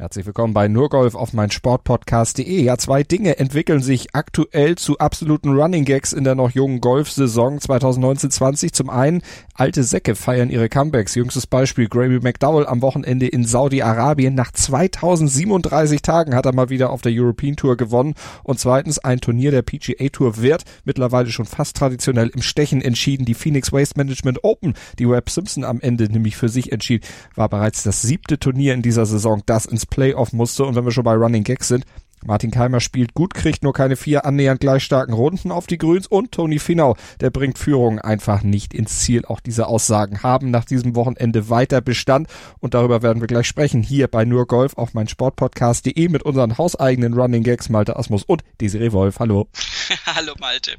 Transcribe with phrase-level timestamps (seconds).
[0.00, 2.62] Herzlich willkommen bei Nurgolf auf mein Sportpodcast.de.
[2.62, 7.58] Ja, zwei Dinge entwickeln sich aktuell zu absoluten Running Gags in der noch jungen Golfsaison
[7.58, 8.72] 2019-20.
[8.72, 9.22] Zum einen,
[9.54, 11.16] alte Säcke feiern ihre Comebacks.
[11.16, 14.36] Jüngstes Beispiel, Gravy McDowell am Wochenende in Saudi-Arabien.
[14.36, 18.14] Nach 2037 Tagen hat er mal wieder auf der European Tour gewonnen.
[18.44, 23.24] Und zweitens, ein Turnier der PGA Tour wird mittlerweile schon fast traditionell im Stechen entschieden.
[23.24, 27.04] Die Phoenix Waste Management Open, die Webb Simpson am Ende nämlich für sich entschied,
[27.34, 30.64] war bereits das siebte Turnier in dieser Saison, das ins Playoff musste.
[30.64, 31.84] Und wenn wir schon bei Running Gags sind,
[32.24, 36.06] Martin Keimer spielt gut, kriegt nur keine vier annähernd gleich starken Runden auf die Grüns
[36.06, 39.24] und Tony Finau, der bringt Führung einfach nicht ins Ziel.
[39.24, 43.82] Auch diese Aussagen haben nach diesem Wochenende weiter Bestand und darüber werden wir gleich sprechen
[43.82, 48.42] hier bei Nur Golf auf mein Sportpodcast.de mit unseren hauseigenen Running Gags Malte Asmus und
[48.60, 49.20] Desiree Wolf.
[49.20, 49.48] Hallo.
[50.06, 50.72] Hallo Malte.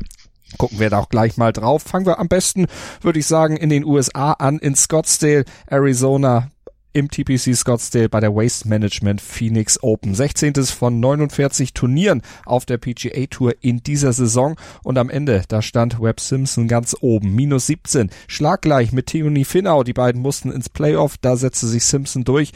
[0.58, 1.84] Gucken wir da auch gleich mal drauf.
[1.84, 2.66] Fangen wir am besten,
[3.02, 6.50] würde ich sagen, in den USA an, in Scottsdale, Arizona
[6.94, 10.16] im TPC Scottsdale bei der Waste Management Phoenix Open.
[10.16, 10.54] 16.
[10.66, 16.02] von 49 Turnieren auf der PGA Tour in dieser Saison und am Ende, da stand
[16.02, 19.84] Webb Simpson ganz oben, minus 17, schlaggleich mit Theonie Finau.
[19.84, 22.52] Die beiden mussten ins Playoff, da setzte sich Simpson durch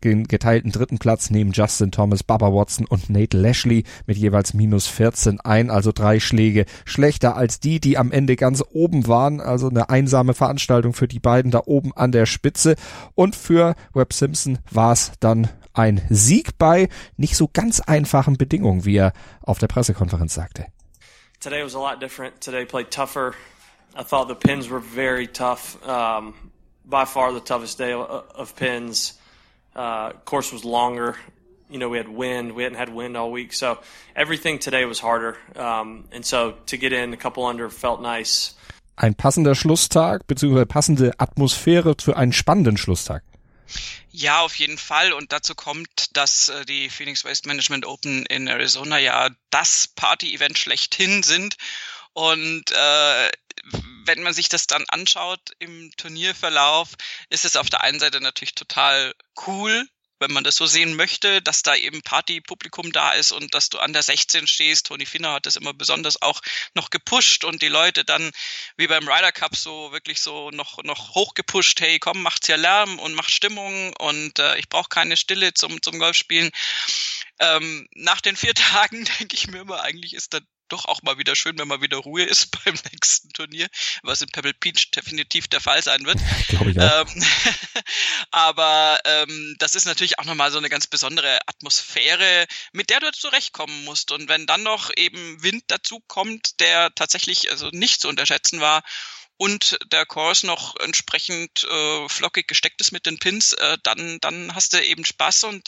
[0.00, 5.40] geteilten dritten Platz nehmen Justin Thomas, Baba Watson und Nate Lashley mit jeweils minus 14
[5.40, 9.40] ein, also drei Schläge schlechter als die, die am Ende ganz oben waren.
[9.40, 12.76] Also eine einsame Veranstaltung für die beiden da oben an der Spitze.
[13.14, 18.84] Und für Webb Simpson war es dann ein Sieg bei nicht so ganz einfachen Bedingungen,
[18.84, 19.12] wie er
[19.42, 20.66] auf der Pressekonferenz sagte.
[21.40, 22.40] Today was a lot different.
[22.40, 23.32] Today played tougher.
[23.98, 25.78] I thought the pins were very tough.
[25.86, 26.34] Um,
[26.84, 29.19] by far the toughest day of pins.
[29.74, 31.16] Uh, course was longer.
[31.70, 32.52] You know, we had wind.
[32.52, 33.78] We hadn't had wind all week, so
[34.16, 35.36] everything today was harder.
[35.54, 38.54] Um, and so to get in a couple under felt nice.
[38.96, 43.22] Ein passender Schlusstag beziehungsweise passende Atmosphäre für einen spannenden Schlusstag.
[44.10, 45.12] Ja, auf jeden Fall.
[45.12, 50.58] Und dazu kommt, dass äh, die Phoenix Waste Management Open in Arizona ja das Party-Event
[50.58, 51.56] schlechthin sind.
[52.12, 53.30] Und äh,
[54.04, 56.90] wenn man sich das dann anschaut im Turnierverlauf,
[57.28, 59.14] ist es auf der einen Seite natürlich total
[59.46, 59.86] cool,
[60.20, 63.78] wenn man das so sehen möchte, dass da eben Partypublikum da ist und dass du
[63.78, 64.86] an der 16 stehst.
[64.86, 66.40] Tony Finner hat das immer besonders auch
[66.74, 68.30] noch gepusht und die Leute dann
[68.76, 71.80] wie beim Ryder Cup so wirklich so noch noch hochgepusht.
[71.80, 75.80] Hey, komm, macht's ja Lärm und macht Stimmung und äh, ich brauche keine Stille zum
[75.82, 76.50] zum Golfspielen.
[77.38, 80.40] Ähm, nach den vier Tagen denke ich mir immer, eigentlich ist da
[80.72, 83.68] doch auch mal wieder schön, wenn mal wieder Ruhe ist beim nächsten Turnier,
[84.02, 86.18] was in Pebble Beach definitiv der Fall sein wird.
[86.48, 87.06] Glaube ich auch.
[87.06, 87.24] Ähm,
[88.30, 93.12] aber ähm, das ist natürlich auch nochmal so eine ganz besondere Atmosphäre, mit der du
[93.12, 94.12] zurechtkommen musst.
[94.12, 98.82] Und wenn dann noch eben Wind dazu kommt, der tatsächlich also nicht zu unterschätzen war
[99.40, 104.54] und der Kurs noch entsprechend äh, flockig gesteckt ist mit den Pins, äh, dann, dann
[104.54, 105.44] hast du eben Spaß.
[105.44, 105.66] Und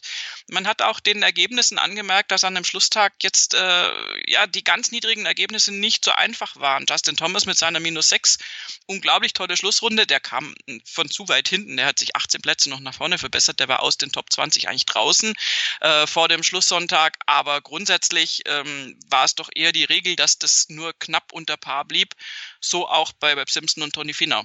[0.48, 4.90] man hat auch den Ergebnissen angemerkt, dass an dem Schlusstag jetzt äh, ja die ganz
[4.90, 6.84] niedrigen Ergebnisse nicht so einfach waren.
[6.86, 8.36] Justin Thomas mit seiner minus 6,
[8.84, 12.80] unglaublich tolle Schlussrunde, der kam von zu weit hinten, der hat sich 18 Plätze noch
[12.80, 15.32] nach vorne verbessert, der war aus den Top 20 eigentlich draußen
[15.80, 20.66] äh, vor dem Schlusssonntag, aber grundsätzlich ähm, war es doch eher die Regel, dass das
[20.68, 22.14] nur knapp unter Paar blieb.
[22.62, 24.42] So auch bei Webb Simpson und Tony Finau.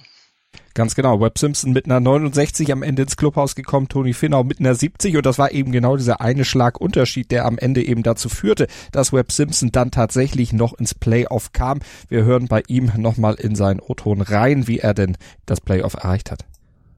[0.74, 1.20] Ganz genau.
[1.20, 5.16] Webb Simpson mit einer 69 am Ende ins Clubhaus gekommen, Tony Finau mit einer 70
[5.16, 9.12] und das war eben genau dieser eine Schlagunterschied, der am Ende eben dazu führte, dass
[9.12, 11.80] Webb Simpson dann tatsächlich noch ins Playoff kam.
[12.08, 16.30] Wir hören bei ihm nochmal in seinen O-Ton rein, wie er denn das Playoff erreicht
[16.30, 16.44] hat.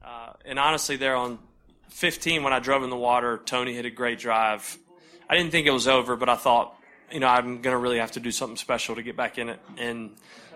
[0.03, 1.39] Uh, and honestly, there on
[1.89, 4.77] 15 when I drove in the water, Tony hit a great drive.
[5.29, 6.73] I didn't think it was over, but I thought,
[7.11, 9.49] you know, I'm going to really have to do something special to get back in
[9.49, 9.59] it.
[9.77, 10.11] And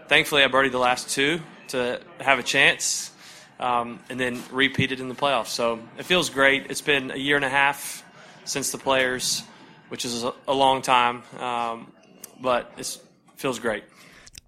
[0.08, 3.12] thankfully, I birdied the last two to have a chance,
[3.60, 5.48] um, and then repeated in the playoffs.
[5.48, 6.68] So it feels great.
[6.70, 8.04] It's been a year and a half
[8.44, 9.44] since the players,
[9.90, 11.92] which is a, long time, um,
[12.40, 13.00] but it
[13.38, 13.84] feels great.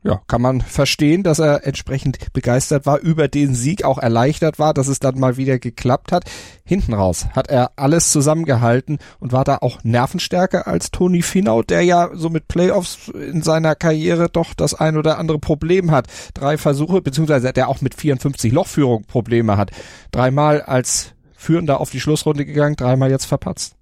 [0.03, 4.73] Ja, kann man verstehen, dass er entsprechend begeistert war über den Sieg, auch erleichtert war,
[4.73, 6.23] dass es dann mal wieder geklappt hat.
[6.63, 11.81] Hinten raus hat er alles zusammengehalten und war da auch nervenstärker als Tony Finau, der
[11.81, 16.07] ja so mit Playoffs in seiner Karriere doch das ein oder andere Problem hat.
[16.33, 19.71] Drei Versuche, beziehungsweise der auch mit 54 Lochführung Probleme hat.
[20.11, 23.75] Dreimal als Führender auf die Schlussrunde gegangen, dreimal jetzt verpatzt.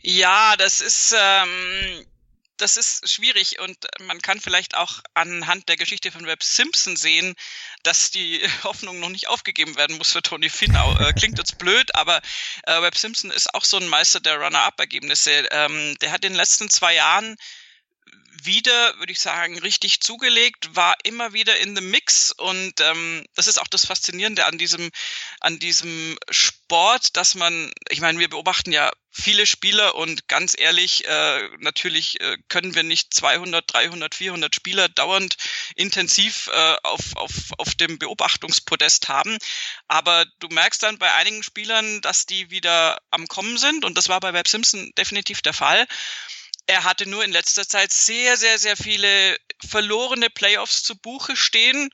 [0.00, 2.04] Ja, das ist ähm,
[2.56, 7.34] das ist schwierig und man kann vielleicht auch anhand der Geschichte von Webb Simpson sehen,
[7.82, 10.96] dass die Hoffnung noch nicht aufgegeben werden muss für Tony Finau.
[10.98, 12.20] Äh, klingt jetzt blöd, aber
[12.64, 15.48] äh, Webb Simpson ist auch so ein Meister der Runner-Up-Ergebnisse.
[15.50, 17.36] Ähm, der hat in den letzten zwei Jahren
[18.42, 23.46] wieder, würde ich sagen, richtig zugelegt, war immer wieder in the Mix und ähm, das
[23.46, 24.90] ist auch das Faszinierende an diesem,
[25.40, 31.06] an diesem Sport, dass man, ich meine, wir beobachten ja viele Spieler und ganz ehrlich,
[31.06, 35.36] äh, natürlich äh, können wir nicht 200, 300, 400 Spieler dauernd
[35.76, 39.38] intensiv äh, auf, auf, auf dem Beobachtungspodest haben.
[39.86, 44.08] Aber du merkst dann bei einigen Spielern, dass die wieder am Kommen sind und das
[44.08, 45.86] war bei Webb Simpson definitiv der Fall.
[46.66, 51.90] Er hatte nur in letzter Zeit sehr, sehr, sehr viele verlorene Playoffs zu Buche stehen.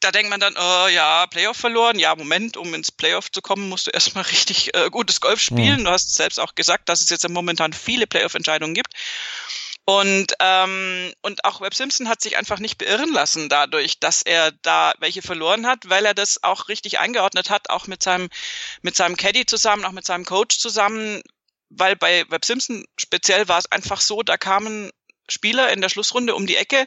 [0.00, 1.98] Da denkt man dann, oh ja, Playoff verloren.
[1.98, 5.80] Ja, Moment, um ins Playoff zu kommen, musst du erstmal richtig äh, gutes Golf spielen.
[5.80, 5.84] Mhm.
[5.84, 8.94] Du hast selbst auch gesagt, dass es jetzt momentan viele Playoff-Entscheidungen gibt.
[9.86, 14.52] Und, ähm, und auch Webb Simpson hat sich einfach nicht beirren lassen dadurch, dass er
[14.62, 18.28] da welche verloren hat, weil er das auch richtig eingeordnet hat, auch mit seinem,
[18.82, 21.22] mit seinem Caddy zusammen, auch mit seinem Coach zusammen,
[21.70, 24.90] weil bei Webb Simpson speziell war es einfach so, da kamen
[25.28, 26.86] Spieler in der Schlussrunde um die Ecke,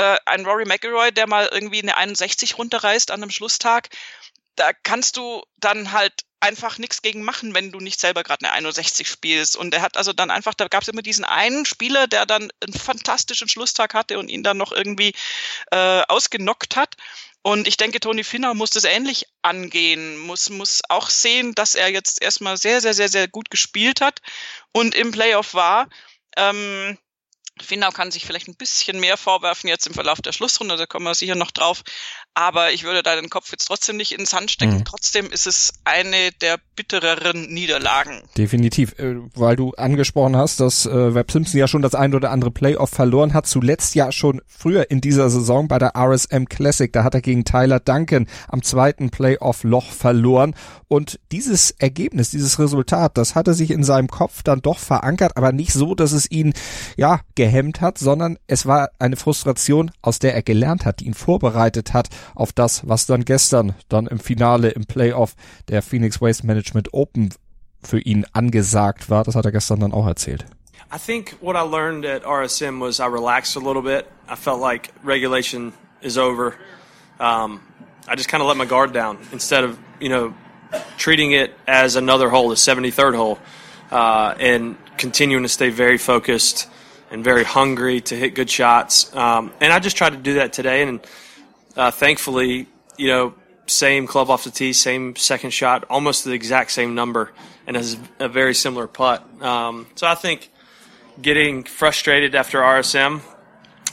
[0.00, 3.90] äh, ein Rory McIlroy, der mal irgendwie eine 61 runterreißt an einem Schlusstag,
[4.56, 8.54] da kannst du dann halt einfach nichts gegen machen, wenn du nicht selber gerade eine
[8.54, 9.56] 61 spielst.
[9.56, 12.50] Und er hat also dann einfach, da gab es immer diesen einen Spieler, der dann
[12.64, 15.12] einen fantastischen Schlusstag hatte und ihn dann noch irgendwie
[15.70, 16.96] äh, ausgenockt hat.
[17.42, 21.88] Und ich denke, Tony Finner muss das ähnlich angehen, muss, muss auch sehen, dass er
[21.88, 24.20] jetzt erstmal sehr, sehr, sehr, sehr gut gespielt hat
[24.72, 25.90] und im Playoff war.
[26.38, 26.96] Ähm,
[27.62, 31.06] Finau kann sich vielleicht ein bisschen mehr vorwerfen jetzt im Verlauf der Schlussrunde, da kommen
[31.06, 31.82] wir sicher noch drauf.
[32.34, 34.78] Aber ich würde da den Kopf jetzt trotzdem nicht ins Sand stecken.
[34.78, 34.84] Mhm.
[34.84, 38.22] Trotzdem ist es eine der bittereren Niederlagen.
[38.38, 42.30] Definitiv, äh, weil du angesprochen hast, dass äh, Webb Simpson ja schon das ein oder
[42.30, 43.46] andere Playoff verloren hat.
[43.46, 46.92] Zuletzt ja schon früher in dieser Saison bei der RSM Classic.
[46.92, 50.54] Da hat er gegen Tyler Duncan am zweiten Playoff-Loch verloren.
[50.86, 55.52] Und dieses Ergebnis, dieses Resultat, das hatte sich in seinem Kopf dann doch verankert, aber
[55.52, 56.52] nicht so, dass es ihn
[56.96, 61.14] ja gehemmt hat, sondern es war eine Frustration, aus der er gelernt hat, die ihn
[61.14, 65.34] vorbereitet hat auf das, was dann gestern dann im Finale im Playoff
[65.68, 67.30] der Phoenix Waste Management Open
[67.82, 69.24] für ihn angesagt war.
[69.24, 70.44] Das hat er gestern dann auch erzählt.
[70.92, 74.06] I think what I learned at RSM was I relaxed a little bit.
[74.28, 75.72] I felt like regulation
[76.02, 76.54] is over.
[77.20, 77.60] Um,
[78.08, 80.34] I just kind of let my guard down instead of, you know,
[80.96, 83.38] treating it as another hole, the 73rd hole,
[83.90, 86.68] uh, and continuing to stay very focused
[87.10, 89.14] and very hungry to hit good shots.
[89.14, 90.82] Um, and I just tried to do that today.
[90.82, 91.00] And
[91.76, 93.34] uh, thankfully, you know,
[93.66, 97.32] same club off the tee, same second shot, almost the exact same number,
[97.66, 99.22] and has a very similar putt.
[99.42, 100.50] Um, so I think
[101.20, 103.20] getting frustrated after RSM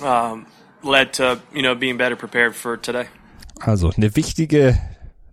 [0.01, 0.47] um,
[0.83, 3.07] led to you know being better prepared for today.
[3.59, 4.77] Also eine wichtige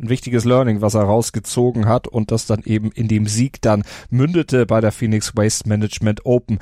[0.00, 3.84] ein wichtiges Learning, was er rausgezogen hat und das dann eben in dem Sieg dann
[4.10, 6.58] mündete bei der Phoenix Waste Management Open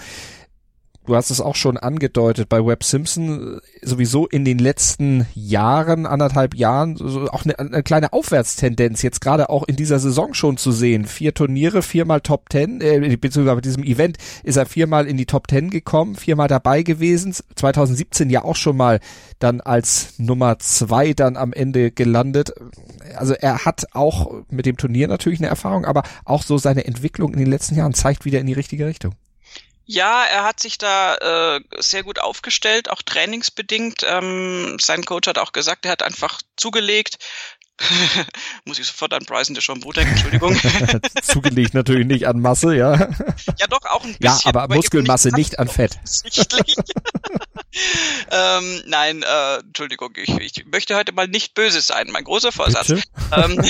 [1.07, 6.07] du hast es auch schon angedeutet, bei Webb Simpson äh, sowieso in den letzten Jahren,
[6.07, 10.57] anderthalb Jahren, so auch eine, eine, kleine Aufwärtstendenz jetzt gerade auch in dieser Saison schon
[10.57, 11.05] zu sehen.
[11.05, 15.27] Vier Turniere, viermal Top Ten, äh, beziehungsweise bei diesem Event ist er viermal in die
[15.27, 19.01] Top Ten gekommen, viermal dabei gewesen, 2017 ja auch schon mal
[19.39, 22.53] dann als Nummer zwei dann am Ende gelandet.
[23.17, 27.33] Also er hat auch mit dem Turnier natürlich eine Erfahrung, aber auch so seine Entwicklung
[27.33, 29.15] in den letzten Jahren zeigt wieder in die richtige Richtung.
[29.93, 31.17] Ja, er hat sich da
[31.57, 34.07] äh, sehr gut aufgestellt, auch trainingsbedingt.
[34.09, 37.19] Ähm, sein Coach hat auch gesagt, er hat einfach zugelegt.
[38.65, 40.59] Muss ich sofort an Bryson DeChambeau denken, Entschuldigung.
[41.23, 42.95] zugelegt natürlich nicht an Masse, ja.
[43.59, 44.25] Ja, doch, auch ein bisschen.
[44.25, 45.99] Ja, aber, aber Muskelmasse, nicht, an Fett.
[48.31, 52.95] ähm, nein, äh, Entschuldigung, ich, ich möchte heute mal nicht böse sein, mein großer Vorsatz.
[53.31, 53.63] Ähm,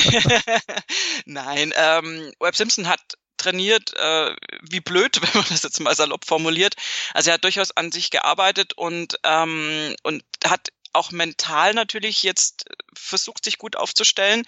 [1.26, 3.00] nein, ähm, Webb Simpson hat
[3.42, 6.74] trainiert, äh, wie blöd, wenn man das jetzt mal salopp formuliert.
[7.14, 12.64] Also er hat durchaus an sich gearbeitet und, ähm, und hat auch mental natürlich jetzt
[12.94, 14.42] versucht, sich gut aufzustellen.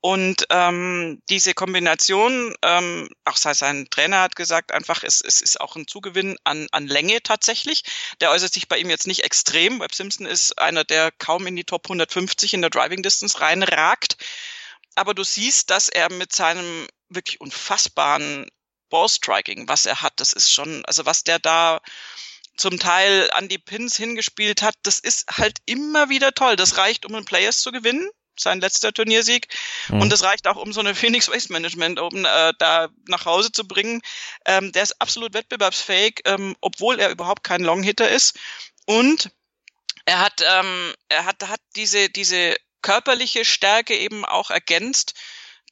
[0.00, 5.76] Und ähm, diese Kombination, ähm, auch sein Trainer hat gesagt, einfach, es, es ist auch
[5.76, 7.82] ein Zugewinn an, an Länge tatsächlich.
[8.20, 9.80] Der äußert sich bei ihm jetzt nicht extrem.
[9.80, 14.16] Webb Simpson ist einer, der kaum in die Top 150 in der Driving Distance reinragt.
[14.98, 18.48] Aber du siehst, dass er mit seinem wirklich unfassbaren
[18.90, 20.14] Ballstriking, was er hat.
[20.16, 21.80] Das ist schon, also was der da
[22.56, 26.56] zum Teil an die Pins hingespielt hat, das ist halt immer wieder toll.
[26.56, 29.46] Das reicht, um einen Players zu gewinnen, sein letzter Turniersieg.
[29.88, 30.02] Mhm.
[30.02, 33.52] Und das reicht auch, um so eine Phoenix Waste Management oben äh, da nach Hause
[33.52, 34.00] zu bringen.
[34.44, 38.36] Ähm, der ist absolut wettbewerbsfähig, ähm, obwohl er überhaupt kein Longhitter ist.
[38.86, 39.30] Und
[40.06, 45.14] er hat, ähm, er hat, hat diese, diese körperliche Stärke eben auch ergänzt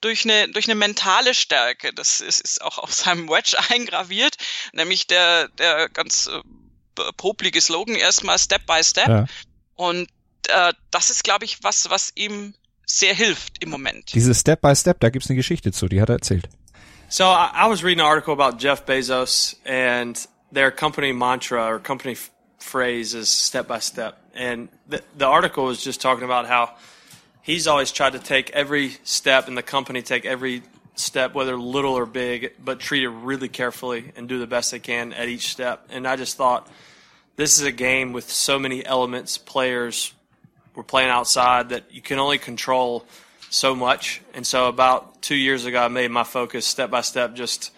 [0.01, 1.93] durch eine, durch eine mentale Stärke.
[1.95, 4.37] Das ist, ist auch auf seinem Wedge eingraviert,
[4.73, 9.09] nämlich der, der ganz äh, poplige Slogan erstmal Step by Step.
[9.09, 9.27] Ja.
[9.75, 10.09] Und
[10.49, 14.15] äh, das ist, glaube ich, was, was ihm sehr hilft im Moment.
[14.15, 16.49] Diese Step by Step, da gibt's eine Geschichte zu, die hat er erzählt.
[17.09, 20.17] So I, I was reading an article about Jeff Bezos and
[20.53, 22.17] their company mantra or company
[22.59, 24.17] phrase is step by step.
[24.35, 26.75] And the, the article was just talking about how
[27.47, 30.63] he's always tried to take every step and the company take every
[30.97, 34.81] step, whether little or big, but treat it really carefully and do the best they
[34.81, 35.87] can at each step.
[35.91, 36.69] And I just thought
[37.37, 40.13] this is a game with so many elements, players,
[40.75, 43.07] we're playing outside that you can only control
[43.49, 44.21] so much.
[44.35, 47.35] And so about two years ago, I made my focus step by step.
[47.35, 47.71] Just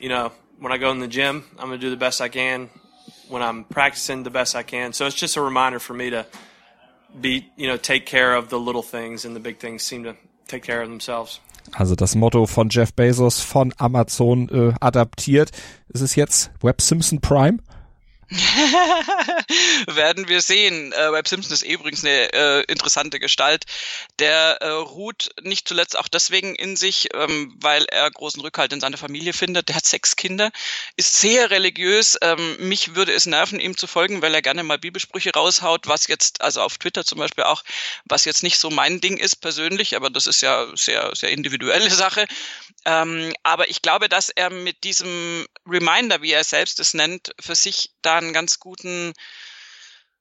[0.00, 2.70] you know, when I go in the gym, I'm to do the best I can.
[3.28, 4.92] When I'm practicing, the best I can.
[4.92, 6.26] So it's just a reminder for me to
[7.20, 10.14] be, you know, take care of the little things, and the big things seem to
[10.46, 11.40] take care of themselves.
[11.72, 15.50] Also das Motto von Jeff Bezos von Amazon äh, adaptiert.
[15.88, 17.58] Ist es jetzt Web Simpson Prime?
[19.86, 20.92] Werden wir sehen.
[20.92, 23.64] Äh, Webb Simpson ist eh übrigens eine äh, interessante Gestalt.
[24.18, 28.80] Der äh, ruht nicht zuletzt auch deswegen in sich, ähm, weil er großen Rückhalt in
[28.80, 29.68] seiner Familie findet.
[29.68, 30.50] Der hat sechs Kinder,
[30.96, 32.16] ist sehr religiös.
[32.22, 36.06] Ähm, mich würde es nerven, ihm zu folgen, weil er gerne mal Bibelsprüche raushaut, was
[36.06, 37.62] jetzt, also auf Twitter zum Beispiel auch,
[38.06, 41.90] was jetzt nicht so mein Ding ist persönlich, aber das ist ja sehr, sehr individuelle
[41.94, 42.26] Sache.
[42.86, 47.54] Ähm, aber ich glaube, dass er mit diesem Reminder, wie er selbst es nennt, für
[47.54, 49.12] sich da einen ganz guten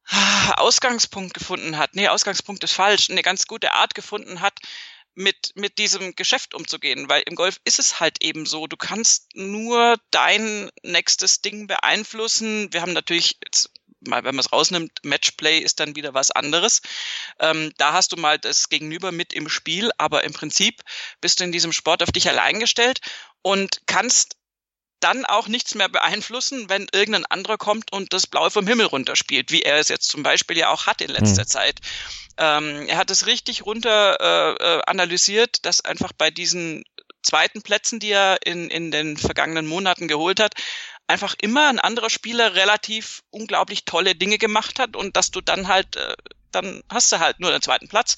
[0.08, 1.96] ah, Ausgangspunkt gefunden hat.
[1.96, 3.10] Nee, Ausgangspunkt ist falsch.
[3.10, 4.60] Eine ganz gute Art gefunden hat,
[5.14, 9.36] mit, mit diesem Geschäft umzugehen, weil im Golf ist es halt eben so, du kannst
[9.36, 12.72] nur dein nächstes Ding beeinflussen.
[12.72, 13.70] Wir haben natürlich jetzt
[14.08, 16.82] mal, wenn man es rausnimmt, Matchplay ist dann wieder was anderes.
[17.40, 20.82] Ähm, da hast du mal das Gegenüber mit im Spiel, aber im Prinzip
[21.20, 23.02] bist du in diesem Sport auf dich allein gestellt
[23.42, 24.38] und kannst
[25.02, 29.52] dann auch nichts mehr beeinflussen, wenn irgendein anderer kommt und das Blaue vom Himmel runterspielt,
[29.52, 31.48] wie er es jetzt zum Beispiel ja auch hat in letzter mhm.
[31.48, 31.80] Zeit.
[32.38, 36.84] Ähm, er hat es richtig runter äh, äh, analysiert, dass einfach bei diesen
[37.24, 40.54] zweiten Plätzen, die er in, in den vergangenen Monaten geholt hat,
[41.08, 45.68] einfach immer ein anderer Spieler relativ unglaublich tolle Dinge gemacht hat und dass du dann
[45.68, 46.16] halt, äh,
[46.52, 48.16] dann hast du halt nur den zweiten Platz.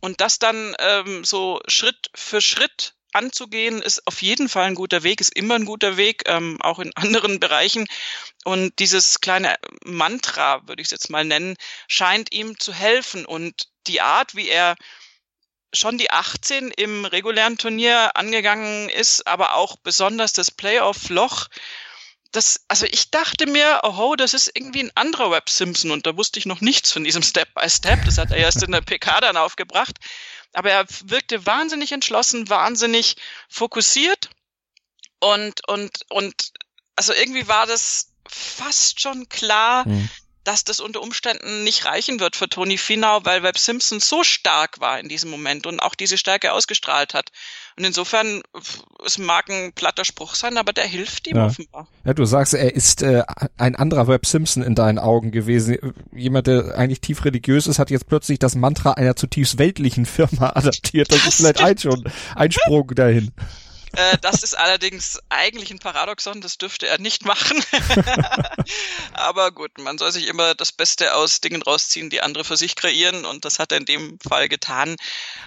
[0.00, 5.02] Und das dann ähm, so Schritt für Schritt anzugehen, ist auf jeden Fall ein guter
[5.02, 7.86] Weg, ist immer ein guter Weg, ähm, auch in anderen Bereichen.
[8.44, 11.56] Und dieses kleine Mantra, würde ich es jetzt mal nennen,
[11.88, 13.26] scheint ihm zu helfen.
[13.26, 14.76] Und die Art, wie er
[15.74, 21.48] schon die 18 im regulären Turnier angegangen ist, aber auch besonders das Playoff-Loch,
[22.36, 26.16] das, also ich dachte mir, oh, das ist irgendwie ein anderer Web Simpson und da
[26.16, 28.04] wusste ich noch nichts von diesem Step by Step.
[28.04, 29.98] Das hat er erst in der PK dann aufgebracht
[30.56, 33.16] aber er wirkte wahnsinnig entschlossen, wahnsinnig
[33.48, 34.30] fokussiert
[35.20, 36.52] und, und, und,
[36.96, 40.08] also irgendwie war das fast schon klar, mhm
[40.46, 44.80] dass das unter Umständen nicht reichen wird für Tony Finau, weil Webb Simpson so stark
[44.80, 47.30] war in diesem Moment und auch diese Stärke ausgestrahlt hat.
[47.76, 48.42] Und insofern,
[49.04, 51.46] es mag ein platter Spruch sein, aber der hilft ihm ja.
[51.46, 51.88] offenbar.
[52.04, 53.24] Ja, du sagst, er ist äh,
[53.56, 55.78] ein anderer Webb Simpson in deinen Augen gewesen.
[56.14, 60.50] Jemand, der eigentlich tief religiös ist, hat jetzt plötzlich das Mantra einer zutiefst weltlichen Firma
[60.54, 61.10] adaptiert.
[61.10, 62.04] Das, das ist vielleicht ein, schon
[62.36, 63.32] ein Sprung dahin.
[63.96, 67.58] Äh, das ist allerdings eigentlich ein Paradoxon, das dürfte er nicht machen.
[69.14, 72.76] Aber gut, man soll sich immer das Beste aus Dingen rausziehen, die andere für sich
[72.76, 74.96] kreieren und das hat er in dem Fall getan.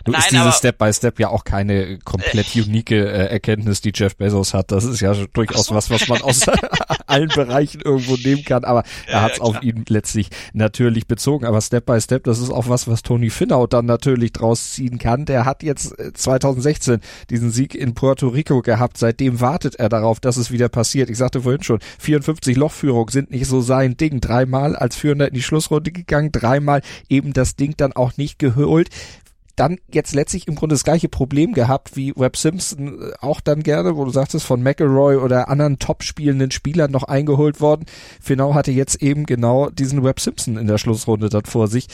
[0.03, 3.82] Du Nein, ist dieses Step by Step ja auch keine komplett äh, unique äh, Erkenntnis,
[3.82, 4.72] die Jeff Bezos hat.
[4.72, 5.75] Das ist ja durchaus so.
[5.75, 6.41] was, was man aus
[7.06, 11.46] allen Bereichen irgendwo nehmen kann, aber er hat es ja, auf ihn letztlich natürlich bezogen.
[11.46, 14.98] Aber Step by Step, das ist auch was, was Tony Finau dann natürlich draus ziehen
[14.98, 15.25] kann.
[15.25, 18.98] Der hat jetzt 2016 äh, diesen Sieg in Puerto Rico Rico gehabt.
[18.98, 21.10] Seitdem wartet er darauf, dass es wieder passiert.
[21.10, 24.22] Ich sagte vorhin schon, 54 Lochführung sind nicht so sein Ding.
[24.22, 28.89] Dreimal als Führender in die Schlussrunde gegangen, dreimal eben das Ding dann auch nicht geholt
[29.60, 33.62] dann jetzt letztlich im Grunde das gleiche Problem gehabt wie Webb Simpson äh, auch dann
[33.62, 37.86] gerne, wo du sagtest, von McElroy oder anderen top spielenden Spielern noch eingeholt worden.
[38.22, 41.88] Finau hatte jetzt eben genau diesen Webb Simpson in der Schlussrunde dort vor sich.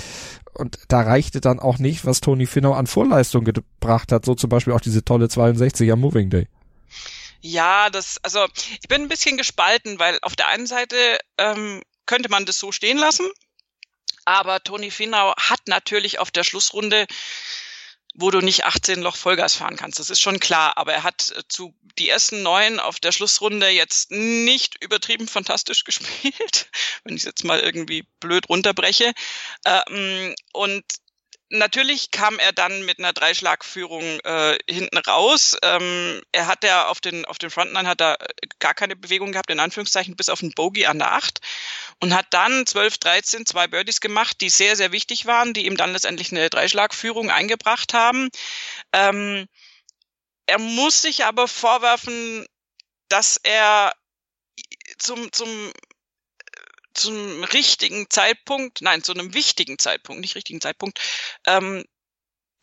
[0.53, 4.49] Und da reichte dann auch nicht, was Tony Finau an Vorleistung gebracht hat, so zum
[4.49, 6.47] Beispiel auch diese tolle 62er Moving Day.
[7.41, 8.45] Ja, das, also
[8.81, 10.95] ich bin ein bisschen gespalten, weil auf der einen Seite
[11.37, 13.25] ähm, könnte man das so stehen lassen,
[14.25, 17.07] aber Toni Finau hat natürlich auf der Schlussrunde
[18.15, 19.99] wo du nicht 18 Loch Vollgas fahren kannst.
[19.99, 20.77] Das ist schon klar.
[20.77, 25.83] Aber er hat äh, zu die ersten neun auf der Schlussrunde jetzt nicht übertrieben fantastisch
[25.83, 26.69] gespielt,
[27.03, 29.13] wenn ich es jetzt mal irgendwie blöd runterbreche.
[29.65, 30.83] Ähm, und
[31.57, 35.57] natürlich kam er dann mit einer Dreischlagführung äh, hinten raus.
[35.63, 38.17] Ähm, er hat ja auf den, auf den Frontline hat er
[38.59, 41.39] gar keine Bewegung gehabt, in Anführungszeichen, bis auf einen Bogey an der 8
[42.01, 45.77] und hat dann 12, 13 zwei Birdies gemacht, die sehr, sehr wichtig waren, die ihm
[45.77, 48.29] dann letztendlich eine Dreischlagführung eingebracht haben.
[48.93, 49.47] Ähm,
[50.45, 52.45] er muss sich aber vorwerfen,
[53.09, 53.93] dass er
[54.97, 55.71] zum, zum
[56.95, 60.99] zum richtigen Zeitpunkt, nein, zu einem wichtigen Zeitpunkt, nicht richtigen Zeitpunkt,
[61.45, 61.83] ähm,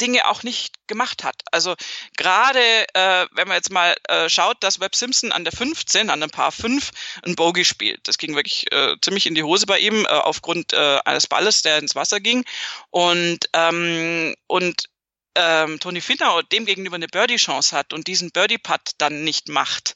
[0.00, 1.42] Dinge auch nicht gemacht hat.
[1.52, 1.76] Also
[2.16, 2.60] gerade
[2.94, 6.30] äh, wenn man jetzt mal äh, schaut, dass Webb Simpson an der 15, an dem
[6.30, 6.90] Paar 5
[7.24, 8.00] ein Bogey spielt.
[8.08, 11.62] Das ging wirklich äh, ziemlich in die Hose bei ihm äh, aufgrund äh, eines Balles,
[11.62, 12.44] der ins Wasser ging.
[12.90, 14.88] Und, ähm, und
[15.34, 19.94] ähm, Tony Finau dem gegenüber eine Birdie-Chance hat und diesen Birdie-Putt dann nicht macht,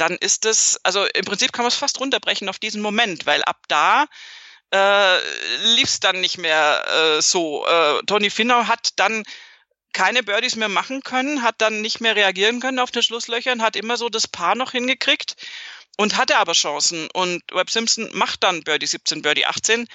[0.00, 3.42] dann ist es, also im Prinzip kann man es fast runterbrechen auf diesen Moment, weil
[3.44, 4.06] ab da
[4.72, 5.18] äh,
[5.74, 6.84] lief es dann nicht mehr
[7.18, 7.66] äh, so.
[7.66, 9.24] Äh, Tony Finau hat dann
[9.92, 13.76] keine Birdies mehr machen können, hat dann nicht mehr reagieren können auf den Schlusslöchern, hat
[13.76, 15.36] immer so das Paar noch hingekriegt
[15.96, 17.08] und hatte aber Chancen.
[17.12, 19.88] Und Webb Simpson macht dann Birdie 17, Birdie 18.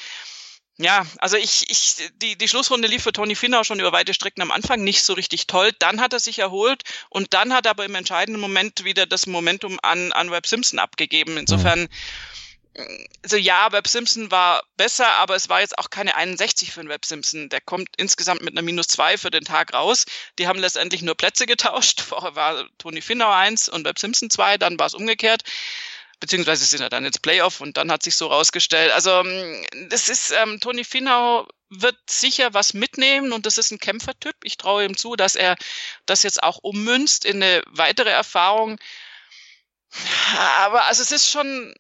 [0.77, 4.42] Ja, also ich, ich, die, die Schlussrunde lief für Tony Finau schon über weite Strecken
[4.42, 5.72] am Anfang nicht so richtig toll.
[5.77, 9.27] Dann hat er sich erholt und dann hat er aber im entscheidenden Moment wieder das
[9.27, 11.38] Momentum an, an Webb Simpson abgegeben.
[11.38, 11.82] Insofern,
[12.75, 13.08] mhm.
[13.22, 16.89] also ja, Webb Simpson war besser, aber es war jetzt auch keine 61 für den
[16.89, 17.50] Webb Simpson.
[17.50, 20.06] Der kommt insgesamt mit einer minus zwei für den Tag raus.
[20.39, 22.01] Die haben letztendlich nur Plätze getauscht.
[22.10, 25.44] Vorher war Tony Finau eins und Webb Simpson zwei, dann war es umgekehrt
[26.20, 28.91] beziehungsweise sind er dann ins Playoff und dann hat sich so rausgestellt.
[28.91, 33.79] Also ähm, das ist ähm, Toni Finau wird sicher was mitnehmen und das ist ein
[33.79, 34.36] Kämpfertyp.
[34.43, 35.55] Ich traue ihm zu, dass er
[36.05, 38.79] das jetzt auch ummünzt in eine weitere Erfahrung.
[40.58, 41.74] Aber also es ist schon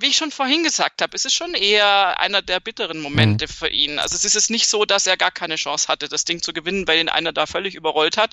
[0.00, 3.52] wie ich schon vorhin gesagt habe, es ist schon eher einer der bitteren Momente mhm.
[3.52, 3.98] für ihn.
[3.98, 6.52] Also es ist jetzt nicht so, dass er gar keine Chance hatte, das Ding zu
[6.52, 8.30] gewinnen, weil ihn einer da völlig überrollt hat,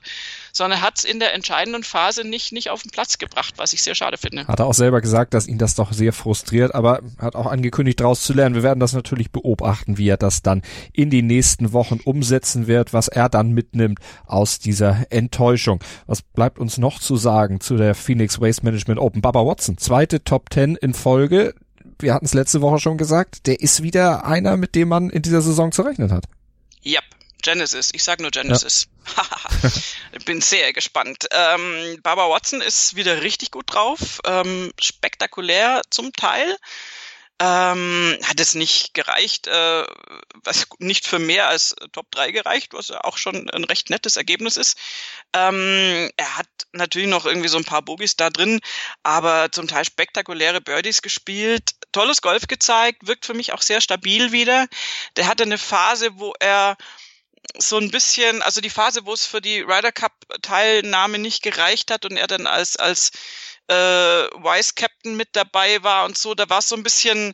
[0.51, 3.73] sondern er hat es in der entscheidenden Phase nicht, nicht auf den Platz gebracht, was
[3.73, 4.47] ich sehr schade finde.
[4.47, 7.99] Hat er auch selber gesagt, dass ihn das doch sehr frustriert, aber hat auch angekündigt,
[7.99, 8.55] daraus zu lernen.
[8.55, 10.63] Wir werden das natürlich beobachten, wie er das dann
[10.93, 15.79] in den nächsten Wochen umsetzen wird, was er dann mitnimmt aus dieser Enttäuschung.
[16.07, 19.21] Was bleibt uns noch zu sagen zu der Phoenix Waste Management Open?
[19.21, 21.50] Baba Watson, zweite Top Ten in Folge
[22.01, 25.21] wir hatten es letzte Woche schon gesagt, der ist wieder einer, mit dem man in
[25.21, 26.25] dieser Saison zu rechnen hat.
[26.85, 27.03] Yep.
[27.41, 28.87] Genesis, ich sag nur Genesis.
[29.17, 30.19] Ja.
[30.25, 31.27] Bin sehr gespannt.
[31.31, 36.55] Ähm, Barbara Watson ist wieder richtig gut drauf, ähm, spektakulär zum Teil.
[37.43, 39.83] Ähm, hat es nicht gereicht, äh,
[40.43, 44.15] was nicht für mehr als Top 3 gereicht, was ja auch schon ein recht nettes
[44.15, 44.77] Ergebnis ist.
[45.33, 48.59] Ähm, er hat natürlich noch irgendwie so ein paar Bogies da drin,
[49.01, 54.31] aber zum Teil spektakuläre Birdies gespielt, tolles Golf gezeigt, wirkt für mich auch sehr stabil
[54.31, 54.67] wieder.
[55.15, 56.77] Der hatte eine Phase, wo er
[57.57, 61.89] so ein bisschen, also die Phase, wo es für die Ryder Cup Teilnahme nicht gereicht
[61.89, 63.11] hat und er dann als als
[63.67, 67.33] äh, Vice Captain mit dabei war und so, da war es so ein bisschen,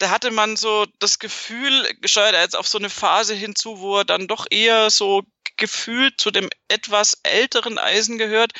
[0.00, 3.98] da hatte man so das Gefühl, steuert er jetzt auf so eine Phase hinzu, wo
[3.98, 5.24] er dann doch eher so
[5.58, 8.52] gefühlt zu dem etwas älteren Eisen gehört,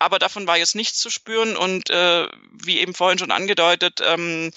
[0.00, 1.56] aber davon war jetzt nichts zu spüren.
[1.56, 4.50] Und äh, wie eben vorhin schon angedeutet, ähm,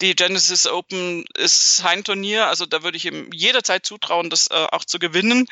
[0.00, 4.66] die Genesis Open ist sein Turnier, also da würde ich ihm jederzeit zutrauen, das äh,
[4.70, 5.48] auch zu gewinnen.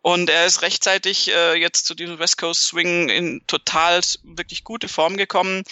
[0.00, 4.88] Und er ist rechtzeitig äh, jetzt zu diesem West Coast Swing in total wirklich gute
[4.88, 5.64] Form gekommen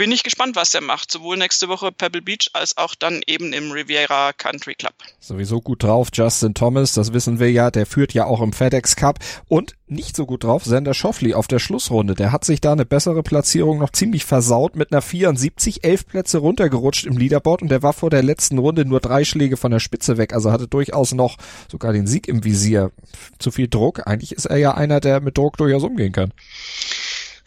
[0.00, 1.12] bin ich gespannt, was er macht.
[1.12, 4.94] Sowohl nächste Woche Pebble Beach als auch dann eben im Riviera Country Club.
[5.20, 8.96] Sowieso gut drauf, Justin Thomas, das wissen wir ja, der führt ja auch im FedEx
[8.96, 12.14] Cup und nicht so gut drauf, Sander Schoffli auf der Schlussrunde.
[12.14, 16.38] Der hat sich da eine bessere Platzierung noch ziemlich versaut mit einer 74, elf Plätze
[16.38, 19.80] runtergerutscht im Leaderboard und der war vor der letzten Runde nur drei Schläge von der
[19.80, 21.36] Spitze weg, also hatte durchaus noch
[21.70, 22.90] sogar den Sieg im Visier.
[23.38, 24.06] Zu viel Druck.
[24.06, 26.32] Eigentlich ist er ja einer, der mit Druck durchaus umgehen kann.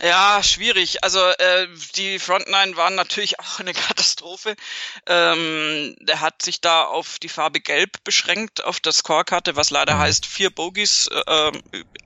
[0.03, 1.01] Ja, schwierig.
[1.01, 4.57] Also äh, die Frontline waren natürlich auch eine Katastrophe.
[5.05, 9.95] Ähm, der hat sich da auf die Farbe Gelb beschränkt, auf der Scorekarte, was leider
[9.95, 9.99] mhm.
[9.99, 11.51] heißt vier Bogies, äh,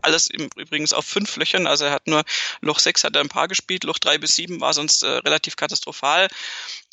[0.03, 1.65] alles im, übrigens auf fünf Löchern.
[1.65, 2.23] Also er hat nur
[2.61, 5.55] Loch 6 hat er ein paar gespielt, Loch 3 bis 7 war sonst äh, relativ
[5.55, 6.27] katastrophal.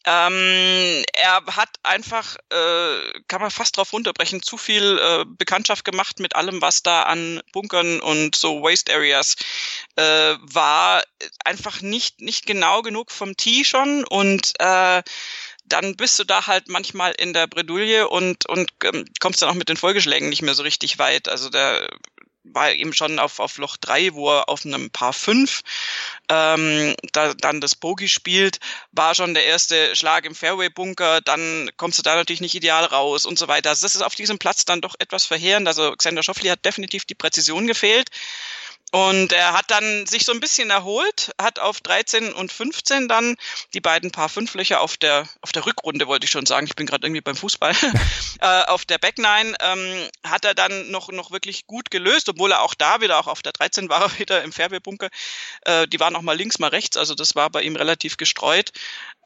[0.06, 6.20] Ähm, er hat einfach, äh, kann man fast drauf runterbrechen, zu viel äh, Bekanntschaft gemacht
[6.20, 9.36] mit allem, was da an Bunkern und so Waste Areas
[9.96, 11.02] äh, war.
[11.44, 15.02] Einfach nicht, nicht genau genug vom Tee schon und äh,
[15.66, 19.54] dann bist du da halt manchmal in der Bredouille und, und ähm, kommst dann auch
[19.54, 21.28] mit den Folgeschlägen nicht mehr so richtig weit.
[21.28, 21.88] Also der
[22.44, 25.62] war eben schon auf, auf Loch 3, wo er auf einem Paar 5
[26.28, 28.61] ähm, da, dann das Bogey spielt,
[28.92, 33.26] war schon der erste Schlag im Fairway-Bunker, dann kommst du da natürlich nicht ideal raus
[33.26, 33.70] und so weiter.
[33.70, 35.66] Also das ist auf diesem Platz dann doch etwas verheerend.
[35.66, 38.11] Also Xander Schauffele hat definitiv die Präzision gefehlt.
[38.94, 43.35] Und er hat dann sich so ein bisschen erholt, hat auf 13 und 15 dann
[43.72, 46.87] die beiden Paar Fünflöcher auf der, auf der Rückrunde, wollte ich schon sagen, ich bin
[46.87, 47.72] gerade irgendwie beim Fußball,
[48.40, 52.52] äh, auf der Back Nine ähm, hat er dann noch, noch wirklich gut gelöst, obwohl
[52.52, 55.09] er auch da wieder, auch auf der 13 war er wieder im Fairway-Bunker.
[55.62, 58.70] Äh, die waren auch mal links, mal rechts, also das war bei ihm relativ gestreut.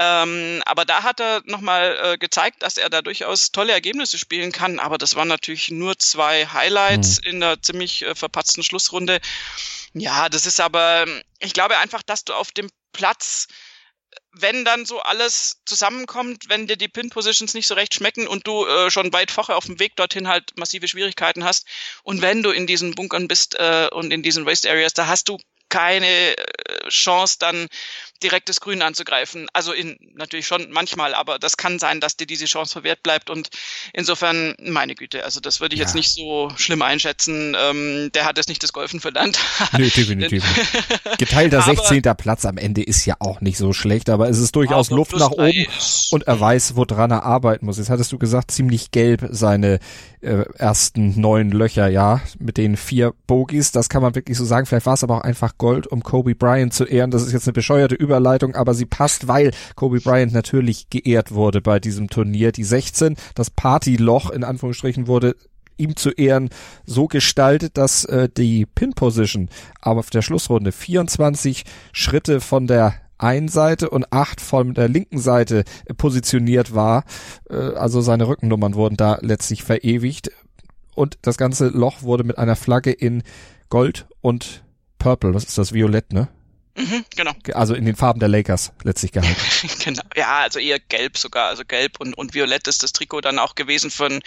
[0.01, 4.53] Ähm, aber da hat er nochmal äh, gezeigt, dass er da durchaus tolle Ergebnisse spielen
[4.53, 4.79] kann.
[4.79, 7.31] Aber das waren natürlich nur zwei Highlights mhm.
[7.31, 9.21] in der ziemlich äh, verpatzten Schlussrunde.
[9.95, 11.07] Ja, das ist aber,
[11.41, 13.49] ich glaube einfach, dass du auf dem Platz
[14.33, 18.67] wenn dann so alles zusammenkommt, wenn dir die Pin-Positions nicht so recht schmecken und du
[18.67, 21.67] äh, schon weit vorher auf dem Weg dorthin halt massive Schwierigkeiten hast
[22.03, 25.29] und wenn du in diesen Bunkern bist äh, und in diesen Waste Areas, da hast
[25.29, 27.69] du keine äh, Chance, dann
[28.23, 29.47] direktes Grün anzugreifen.
[29.53, 33.31] Also in, natürlich schon manchmal, aber das kann sein, dass dir diese Chance verwehrt bleibt
[33.31, 33.49] und
[33.93, 35.87] insofern, meine Güte, also das würde ich ja.
[35.87, 37.57] jetzt nicht so schlimm einschätzen.
[37.59, 39.39] Ähm, der hat es nicht das Golfen verlernt.
[39.79, 40.45] Nö, definitiv.
[41.19, 42.03] Geteilter 16.
[42.17, 45.31] Platz am Ende ist ja auch nicht so schlecht, aber es ist durchaus Luft nach
[45.31, 45.67] oben
[46.11, 47.79] und er weiß, woran er arbeiten muss.
[47.79, 49.79] Jetzt hattest du gesagt, ziemlich gelb seine
[50.21, 54.67] äh, ersten neun Löcher, ja, mit den vier Bogies, das kann man wirklich so sagen.
[54.67, 57.11] Vielleicht war es aber auch einfach Gold, um Kobe Bryant zu ehren.
[57.11, 61.61] Das ist jetzt eine bescheuerte Überleitung, aber sie passt, weil Kobe Bryant natürlich geehrt wurde
[61.61, 62.53] bei diesem Turnier.
[62.53, 65.37] Die 16, das Partyloch in Anführungsstrichen wurde
[65.77, 66.49] ihm zu Ehren
[66.87, 69.49] so gestaltet, dass äh, die Pin-Position
[69.81, 75.65] auf der Schlussrunde 24 Schritte von der einen Seite und acht von der linken Seite
[75.97, 77.05] positioniert war.
[77.51, 80.31] Äh, also seine Rückennummern wurden da letztlich verewigt.
[80.95, 83.23] Und das ganze Loch wurde mit einer Flagge in
[83.69, 84.65] Gold und
[84.99, 86.29] Purple, das ist das Violett, ne?
[86.79, 87.33] Mhm, genau.
[87.55, 89.37] Also in den Farben der Lakers letztlich gehalten.
[89.85, 90.03] genau.
[90.17, 91.49] Ja, also eher gelb sogar.
[91.49, 94.21] Also gelb und, und violett ist das Trikot dann auch gewesen von,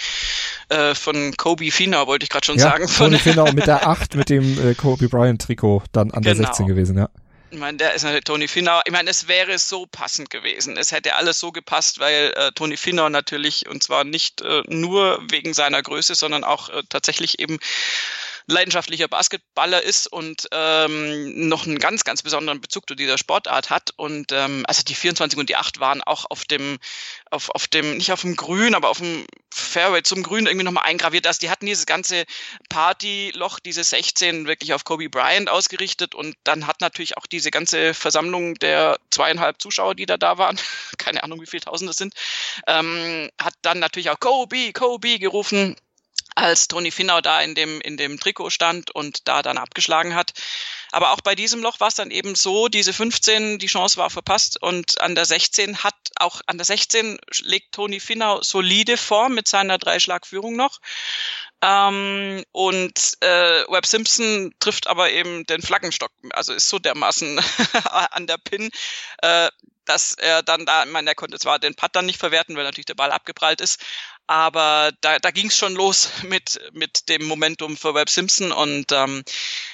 [0.70, 2.88] äh, von Kobe Finau, wollte ich gerade schon ja, sagen.
[2.88, 6.36] Kobe Finau mit der 8 mit dem äh, Kobe Bryant Trikot dann an genau.
[6.36, 7.10] der 16 gewesen, ja.
[7.54, 8.80] Ich meine, der ist natürlich Tony Finau.
[8.86, 10.78] Ich meine, es wäre so passend gewesen.
[10.78, 15.22] Es hätte alles so gepasst, weil äh, Tony Finau natürlich, und zwar nicht äh, nur
[15.30, 17.60] wegen seiner Größe, sondern auch äh, tatsächlich eben
[18.48, 23.92] leidenschaftlicher Basketballer ist und ähm, noch einen ganz, ganz besonderen Bezug zu dieser Sportart hat.
[23.98, 26.78] Und ähm, also die 24 und die 8 waren auch auf dem,
[27.30, 30.86] auf, auf dem, nicht auf dem Grün, aber auf dem Fairway zum Grün irgendwie nochmal
[30.86, 31.28] eingraviert.
[31.28, 32.26] Also die hatten dieses ganze
[32.70, 37.94] Partyloch, diese 16 wirklich auf Kobe Bryant ausgerichtet und dann hat natürlich auch diese ganze
[37.94, 40.60] Versammlung der zweieinhalb Zuschauer, die da da waren,
[40.98, 42.14] keine Ahnung wie viele Tausend das sind,
[42.68, 45.76] ähm, hat dann natürlich auch Kobe, Kobe gerufen
[46.42, 50.34] als Toni Finau da in dem, in dem Trikot stand und da dann abgeschlagen hat.
[50.92, 54.10] Aber auch bei diesem Loch war es dann eben so, diese 15, die Chance war
[54.10, 59.30] verpasst und an der 16 hat auch, an der 16 legt Toni Finau solide vor
[59.30, 60.80] mit seiner Dreischlagführung noch.
[61.64, 67.40] Ähm, und äh, Webb Simpson trifft aber eben den Flaggenstock, also ist so dermaßen
[68.12, 68.72] an der Pin,
[69.22, 69.50] äh,
[69.92, 72.64] dass er dann da, ich meine, er konnte zwar den Putt dann nicht verwerten, weil
[72.64, 73.82] natürlich der Ball abgeprallt ist,
[74.26, 78.92] aber da, da ging es schon los mit, mit dem Momentum für Webb Simpson und
[78.94, 79.24] ähm,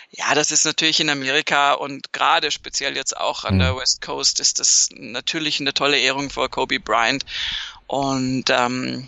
[0.10, 3.78] ja, das ist natürlich in Amerika und gerade speziell jetzt auch an der mhm.
[3.78, 7.24] West Coast ist das natürlich eine tolle Ehrung für Kobe Bryant
[7.86, 9.08] und ähm,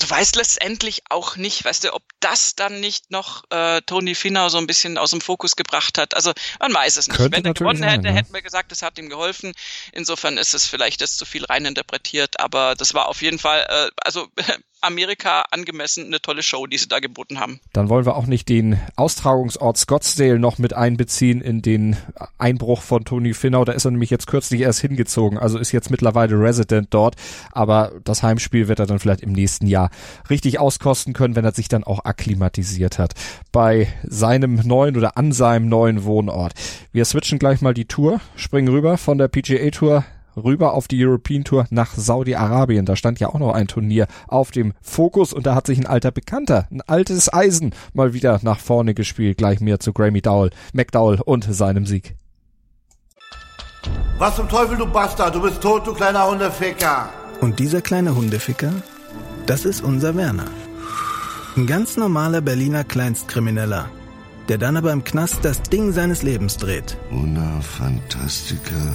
[0.00, 4.48] du weißt letztendlich auch nicht, weißt du, ob das dann nicht noch äh, Tony Finau
[4.48, 6.14] so ein bisschen aus dem Fokus gebracht hat.
[6.14, 7.16] Also man weiß es nicht.
[7.16, 8.14] Könnte Wenn er gewonnen sein, hätte, ja.
[8.14, 9.52] hätten wir gesagt, es hat ihm geholfen.
[9.92, 13.90] Insofern ist es vielleicht jetzt zu viel reininterpretiert, aber das war auf jeden Fall, äh,
[14.02, 14.28] also
[14.80, 17.60] Amerika angemessen eine tolle Show, die sie da geboten haben.
[17.72, 21.96] Dann wollen wir auch nicht den Austragungsort Scottsdale noch mit einbeziehen in den
[22.38, 23.64] Einbruch von Tony Finau.
[23.64, 27.16] Da ist er nämlich jetzt kürzlich erst hingezogen, also ist jetzt mittlerweile Resident dort.
[27.52, 29.90] Aber das Heimspiel wird er dann vielleicht im nächsten Jahr
[30.28, 33.14] richtig auskosten können, wenn er sich dann auch akklimatisiert hat
[33.52, 36.52] bei seinem neuen oder an seinem neuen Wohnort.
[36.92, 40.04] Wir switchen gleich mal die Tour, springen rüber von der PGA Tour
[40.44, 42.86] rüber auf die European Tour nach Saudi-Arabien.
[42.86, 45.86] Da stand ja auch noch ein Turnier auf dem Fokus und da hat sich ein
[45.86, 49.38] alter Bekannter, ein altes Eisen mal wieder nach vorne gespielt.
[49.38, 52.16] Gleich mehr zu Grammy Dowell, McDowell und seinem Sieg.
[54.18, 55.34] Was zum Teufel, du Bastard?
[55.34, 57.08] Du bist tot, du kleiner Hundeficker.
[57.40, 58.72] Und dieser kleine Hundeficker,
[59.46, 60.44] das ist unser Werner.
[61.56, 63.88] Ein ganz normaler Berliner Kleinstkrimineller,
[64.48, 66.98] der dann aber im Knast das Ding seines Lebens dreht.
[67.10, 68.94] Una Fantastica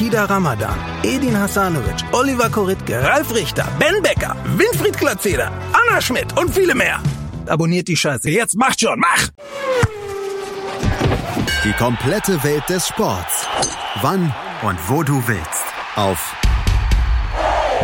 [0.00, 6.48] Kida Ramadan, Edin Hasanovic, Oliver Koritke, Ralf Richter, Ben Becker, Winfried Glatzeder, Anna Schmidt und
[6.54, 7.02] viele mehr.
[7.46, 8.30] Abonniert die Scheiße.
[8.30, 9.28] Jetzt macht schon, mach!
[11.64, 13.46] Die komplette Welt des Sports.
[14.00, 15.64] Wann und wo du willst.
[15.96, 16.34] Auf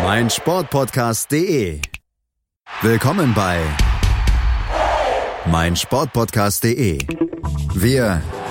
[0.02, 1.82] meinsportpodcast.de.
[2.80, 3.60] Willkommen bei
[5.44, 6.98] meinsportpodcast.de.
[7.74, 8.22] Wir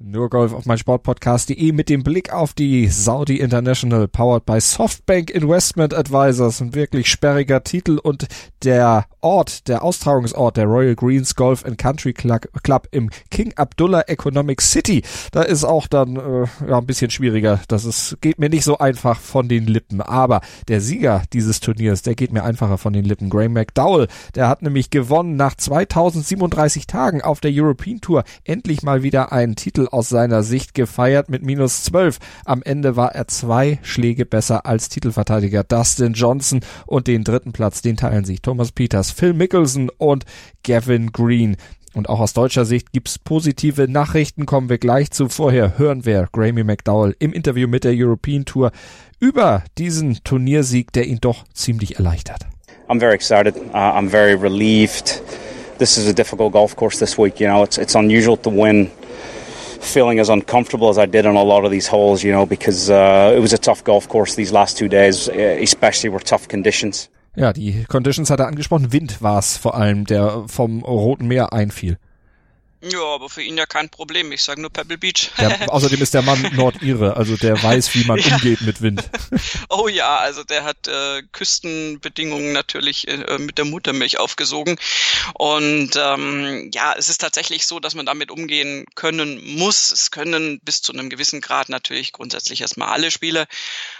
[0.00, 5.28] Nur Golf auf mein Sportpodcast.de mit dem Blick auf die Saudi International powered by Softbank
[5.28, 6.60] Investment Advisors.
[6.60, 8.28] Ein wirklich sperriger Titel und
[8.62, 14.62] der Ort, der Austragungsort der Royal Greens Golf and Country Club im King Abdullah Economic
[14.62, 15.02] City.
[15.32, 17.58] Da ist auch dann äh, ja, ein bisschen schwieriger.
[17.66, 20.00] Das ist, geht mir nicht so einfach von den Lippen.
[20.00, 23.30] Aber der Sieger dieses Turniers, der geht mir einfacher von den Lippen.
[23.30, 24.06] Graham McDowell,
[24.36, 28.22] der hat nämlich gewonnen nach 2037 Tagen auf der European Tour.
[28.44, 32.18] Endlich mal wieder einen Titel aus seiner Sicht gefeiert mit minus 12.
[32.44, 37.82] Am Ende war er zwei Schläge besser als Titelverteidiger Dustin Johnson und den dritten Platz,
[37.82, 40.24] den teilen sich Thomas Peters, Phil Mickelson und
[40.62, 41.56] Gavin Green.
[41.94, 45.28] Und auch aus deutscher Sicht gibt's positive Nachrichten, kommen wir gleich zu.
[45.28, 48.70] Vorher hören wir Grammy McDowell im Interview mit der European Tour
[49.18, 52.46] über diesen Turniersieg, der ihn doch ziemlich erleichtert.
[52.88, 53.56] I'm very excited.
[53.56, 55.20] Uh, I'm very relieved.
[55.78, 57.40] This is a difficult golf course this week.
[57.40, 58.90] You know, it's it's unusual to win
[59.80, 62.90] feeling as uncomfortable as I did on a lot of these holes, you know, because
[62.90, 67.08] uh, it was a tough golf course these last two days, especially were tough conditions.
[67.36, 68.90] Ja, die Conditions hat er angesprochen.
[68.92, 71.96] Wind war es vor allem, der vom Roten Meer einfiel.
[72.80, 74.30] Ja, aber für ihn ja kein Problem.
[74.30, 75.30] Ich sage nur Pebble Beach.
[75.38, 78.34] Ja, außerdem ist der Mann Nordire, also der weiß, wie man ja.
[78.34, 79.08] umgeht mit Wind.
[79.70, 84.78] Oh ja, also der hat äh, Küstenbedingungen natürlich äh, mit der Muttermilch aufgesogen.
[85.34, 89.90] Und ähm, ja, es ist tatsächlich so, dass man damit umgehen können muss.
[89.90, 93.46] Es können bis zu einem gewissen Grad natürlich grundsätzlich erstmal alle Spieler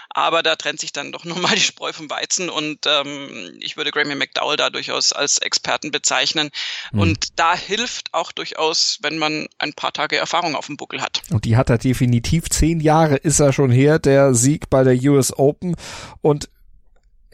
[0.09, 3.91] aber da trennt sich dann doch nochmal die Spreu vom Weizen und ähm, ich würde
[3.91, 6.49] Grammy McDowell da durchaus als Experten bezeichnen.
[6.91, 6.99] Mhm.
[6.99, 11.21] Und da hilft auch durchaus, wenn man ein paar Tage Erfahrung auf dem Buckel hat.
[11.29, 12.49] Und die hat er definitiv.
[12.49, 15.75] Zehn Jahre ist er schon her, der Sieg bei der US Open.
[16.21, 16.49] Und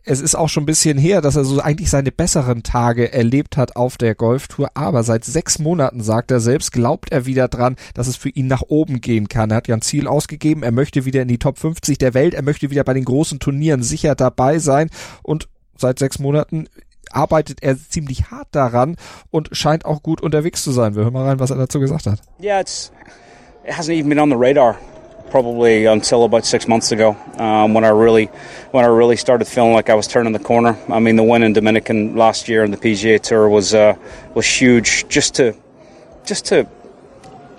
[0.06, 3.58] es ist auch schon ein bisschen her, dass er so eigentlich seine besseren Tage erlebt
[3.58, 4.70] hat auf der Golftour.
[4.76, 8.48] Aber seit sechs Monaten, sagt er selbst, glaubt er wieder dran, dass es für ihn
[8.48, 9.50] nach oben gehen kann.
[9.50, 10.62] Er hat ja ein Ziel ausgegeben.
[10.62, 12.36] Er möchte wieder in die Top 50 der Welt.
[12.36, 14.90] Er möchte wieder bei den großen Turnieren sicher dabei sein.
[15.24, 16.68] Und seit sechs Monaten
[17.10, 18.98] arbeitet er ziemlich hart daran
[19.32, 20.96] und scheint auch gut unterwegs zu sein.
[20.96, 22.22] Wir hören mal rein, was er dazu gesagt hat.
[22.42, 22.92] Yeah, it's,
[23.66, 24.78] it hasn't even been on the radar.
[25.36, 28.28] Probably until about six months ago um, when I really
[28.72, 30.80] when I really started feeling like I was turning the corner.
[30.88, 33.98] I mean, the win in Dominican last year on the PGA Tour was uh,
[34.34, 35.54] was huge just to
[36.24, 36.70] just to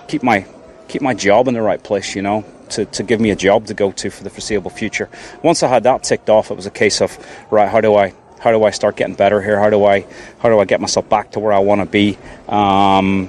[0.08, 0.46] keep my
[0.88, 2.16] keep my job in the right place.
[2.16, 5.10] You know, to, to give me a job to go to for the foreseeable future.
[5.42, 7.18] Once I had that ticked off, it was a case of
[7.50, 9.60] right, how do I how do I start getting better here?
[9.60, 10.06] How do I
[10.38, 12.16] how do I get myself back to where I want to be?
[12.48, 13.28] Um,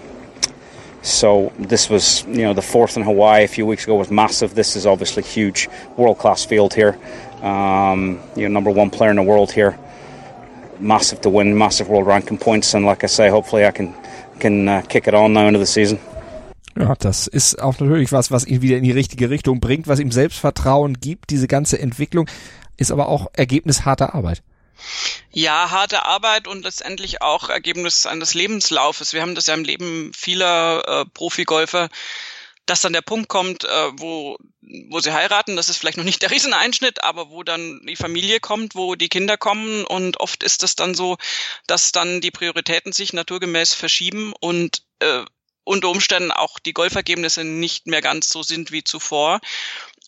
[1.01, 4.55] so this was, you know, the fourth in Hawaii a few weeks ago was massive.
[4.55, 6.97] This is obviously huge, world class field here.
[7.41, 9.77] Um, you know, number one player in the world here.
[10.79, 13.95] Massive to win, massive world ranking points, and like I say, hopefully I can
[14.39, 15.99] can uh, kick it on now into the season.
[16.79, 19.99] Ja, das ist auch natürlich was, was ihn wieder in die richtige Richtung bringt, was
[19.99, 21.31] ihm Selbstvertrauen gibt.
[21.31, 22.29] Diese ganze Entwicklung
[22.77, 24.43] ist aber auch Ergebnis harter Arbeit.
[25.31, 29.13] Ja, harte Arbeit und letztendlich auch Ergebnis eines Lebenslaufes.
[29.13, 31.89] Wir haben das ja im Leben vieler äh, Profigolfer,
[32.65, 34.37] dass dann der Punkt kommt, äh, wo,
[34.89, 38.39] wo sie heiraten, das ist vielleicht noch nicht der Rieseneinschnitt, aber wo dann die Familie
[38.39, 41.17] kommt, wo die Kinder kommen und oft ist es dann so,
[41.65, 45.23] dass dann die Prioritäten sich naturgemäß verschieben und äh,
[45.63, 49.41] unter Umständen auch die Golfergebnisse nicht mehr ganz so sind wie zuvor.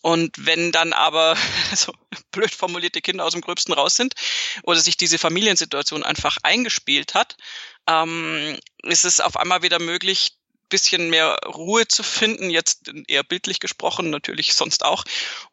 [0.02, 1.36] Und wenn dann aber
[1.74, 1.92] so
[2.32, 4.14] blöd formulierte Kinder aus dem Gröbsten raus sind
[4.62, 7.36] oder sich diese Familiensituation einfach eingespielt hat,
[7.86, 10.32] ähm, ist es auf einmal wieder möglich,
[10.70, 15.04] bisschen mehr Ruhe zu finden, jetzt eher bildlich gesprochen, natürlich sonst auch,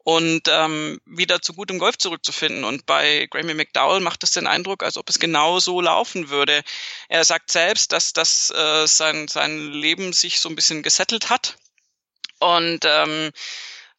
[0.04, 2.64] und ähm, wieder zu gutem Golf zurückzufinden.
[2.64, 6.64] Und bei Grammy McDowell macht es den Eindruck, als ob es genau so laufen würde.
[7.10, 11.58] Er sagt selbst, dass, dass äh, sein, sein Leben sich so ein bisschen gesettelt hat.
[12.40, 13.32] Und ähm,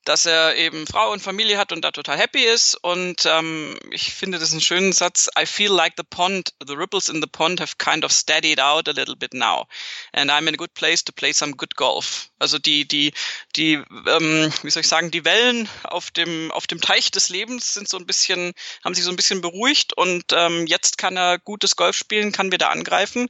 [0.04, 2.74] dass er eben Frau und Familie hat und da total happy ist.
[2.76, 5.28] Und ähm, ich finde das einen schönen Satz.
[5.38, 8.88] I feel like the pond, the ripples in the pond have kind of steadied out
[8.88, 9.66] a little bit now.
[10.12, 12.30] And I'm in a good place to play some good golf.
[12.38, 13.12] Also die, die,
[13.56, 13.74] die,
[14.06, 17.88] ähm, wie soll ich sagen, die Wellen auf dem, auf dem Teich des Lebens sind
[17.88, 21.76] so ein bisschen, haben sich so ein bisschen beruhigt und ähm, jetzt kann er gutes
[21.76, 23.28] Golf spielen, kann wieder angreifen.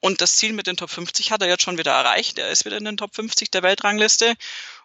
[0.00, 2.38] Und das Ziel mit den Top 50 hat er jetzt schon wieder erreicht.
[2.38, 4.34] Er ist wieder in den Top 50 der Weltrangliste.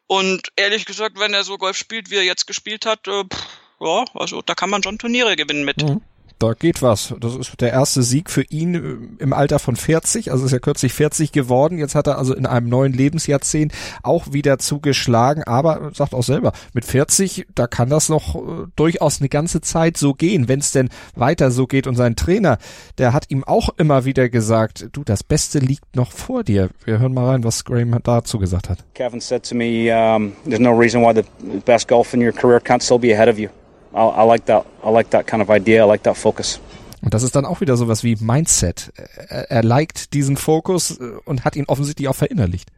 [0.08, 3.48] Und ehrlich gesagt, wenn er so Golf spielt, wie er jetzt gespielt hat, äh, pff,
[3.80, 5.82] ja, also da kann man schon Turniere gewinnen mit.
[5.82, 6.02] Mhm
[6.44, 7.16] da geht was.
[7.20, 10.60] Das ist der erste Sieg für ihn äh, im Alter von 40, also ist ja
[10.60, 11.78] kürzlich 40 geworden.
[11.78, 16.52] Jetzt hat er also in einem neuen Lebensjahrzehnt auch wieder zugeschlagen, aber sagt auch selber,
[16.74, 20.72] mit 40, da kann das noch äh, durchaus eine ganze Zeit so gehen, wenn es
[20.72, 21.88] denn weiter so geht.
[21.88, 22.58] Und sein Trainer,
[22.98, 26.70] der hat ihm auch immer wieder gesagt, du, das Beste liegt noch vor dir.
[26.84, 28.80] Wir hören mal rein, was Graham dazu gesagt hat.
[28.96, 31.24] Kevin said to me, um, there's no reason why the
[31.66, 33.50] best golf in your career can't still be ahead of you.
[33.94, 34.66] I, I like that.
[34.84, 35.84] I like that kind of idea.
[35.84, 36.60] I like that focus.
[37.02, 38.94] Und das ist dann auch wieder sowas wie Mindset.
[38.96, 42.70] Er, er liked diesen Fokus äh, und hat ihn offensichtlich auch verinnerlicht.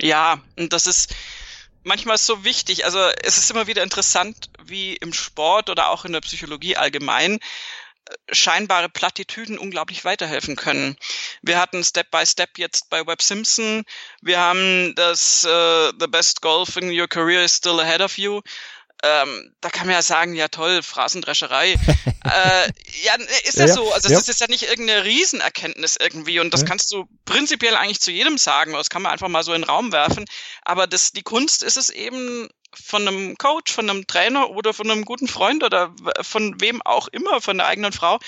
[0.00, 1.14] Ja, und das ist
[1.84, 2.84] manchmal so wichtig.
[2.84, 7.34] Also es ist immer wieder interessant, wie im Sport oder auch in der Psychologie allgemein
[7.34, 10.96] äh, scheinbare Plattitüden unglaublich weiterhelfen können.
[11.42, 13.84] Wir hatten Step by Step jetzt bei Webb Simpson.
[14.20, 18.40] Wir haben das uh, The best golf in your career is still ahead of you
[19.02, 21.72] ähm, da kann man ja sagen, ja toll, Phrasendrescherei.
[22.24, 22.68] äh,
[23.02, 23.92] ja, ist ja, ja so.
[23.92, 24.30] Also das ja.
[24.30, 26.66] ist ja nicht irgendeine Riesenerkenntnis irgendwie und das ja.
[26.66, 28.72] kannst du prinzipiell eigentlich zu jedem sagen.
[28.72, 30.26] Das kann man einfach mal so in den Raum werfen.
[30.62, 34.90] Aber das, die Kunst ist es eben von einem Coach, von einem Trainer oder von
[34.90, 38.18] einem guten Freund oder von wem auch immer, von der eigenen Frau,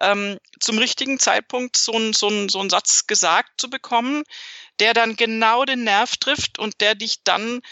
[0.00, 4.24] ähm, zum richtigen Zeitpunkt so einen so ein, so ein Satz gesagt zu bekommen,
[4.80, 7.62] der dann genau den Nerv trifft und der dich dann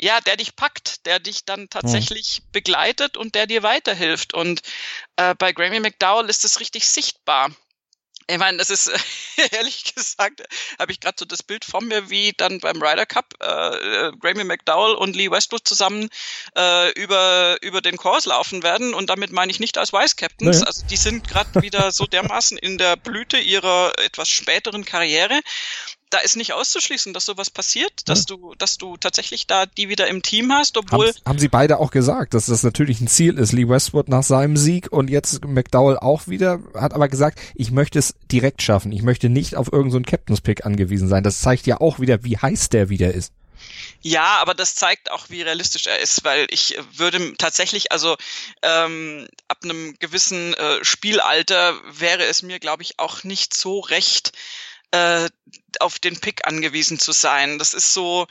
[0.00, 2.52] ja, der dich packt, der dich dann tatsächlich mhm.
[2.52, 4.34] begleitet und der dir weiterhilft.
[4.34, 4.62] Und
[5.16, 7.50] äh, bei Grammy McDowell ist es richtig sichtbar.
[8.30, 8.90] Ich meine, das ist
[9.52, 10.42] ehrlich gesagt,
[10.78, 14.12] habe ich gerade so das Bild von mir, wie dann beim Ryder Cup äh, äh,
[14.18, 16.08] Grammy McDowell und Lee Westwood zusammen
[16.56, 18.94] äh, über über den Kurs laufen werden.
[18.94, 20.58] Und damit meine ich nicht als Vice Captains.
[20.58, 20.66] Naja.
[20.66, 25.40] Also die sind gerade wieder so dermaßen in der Blüte ihrer etwas späteren Karriere,
[26.10, 28.36] da ist nicht auszuschließen, dass sowas passiert, dass ja.
[28.36, 31.08] du, dass du tatsächlich da die wieder im Team hast, obwohl.
[31.08, 33.52] Haben, haben sie beide auch gesagt, dass das natürlich ein Ziel ist.
[33.52, 37.98] Lee Westwood nach seinem Sieg und jetzt McDowell auch wieder, hat aber gesagt, ich möchte
[37.98, 38.92] es direkt schaffen.
[38.92, 41.22] Ich möchte nicht auf irgendeinen so Captain's Pick angewiesen sein.
[41.22, 43.32] Das zeigt ja auch wieder, wie heiß der wieder ist.
[44.02, 48.16] Ja, aber das zeigt auch, wie realistisch er ist, weil ich würde tatsächlich, also
[48.62, 54.32] ähm, ab einem gewissen äh, Spielalter wäre es mir, glaube ich, auch nicht so recht,
[54.90, 55.28] äh,
[55.78, 57.58] auf den Pick angewiesen zu sein.
[57.58, 58.26] Das ist so,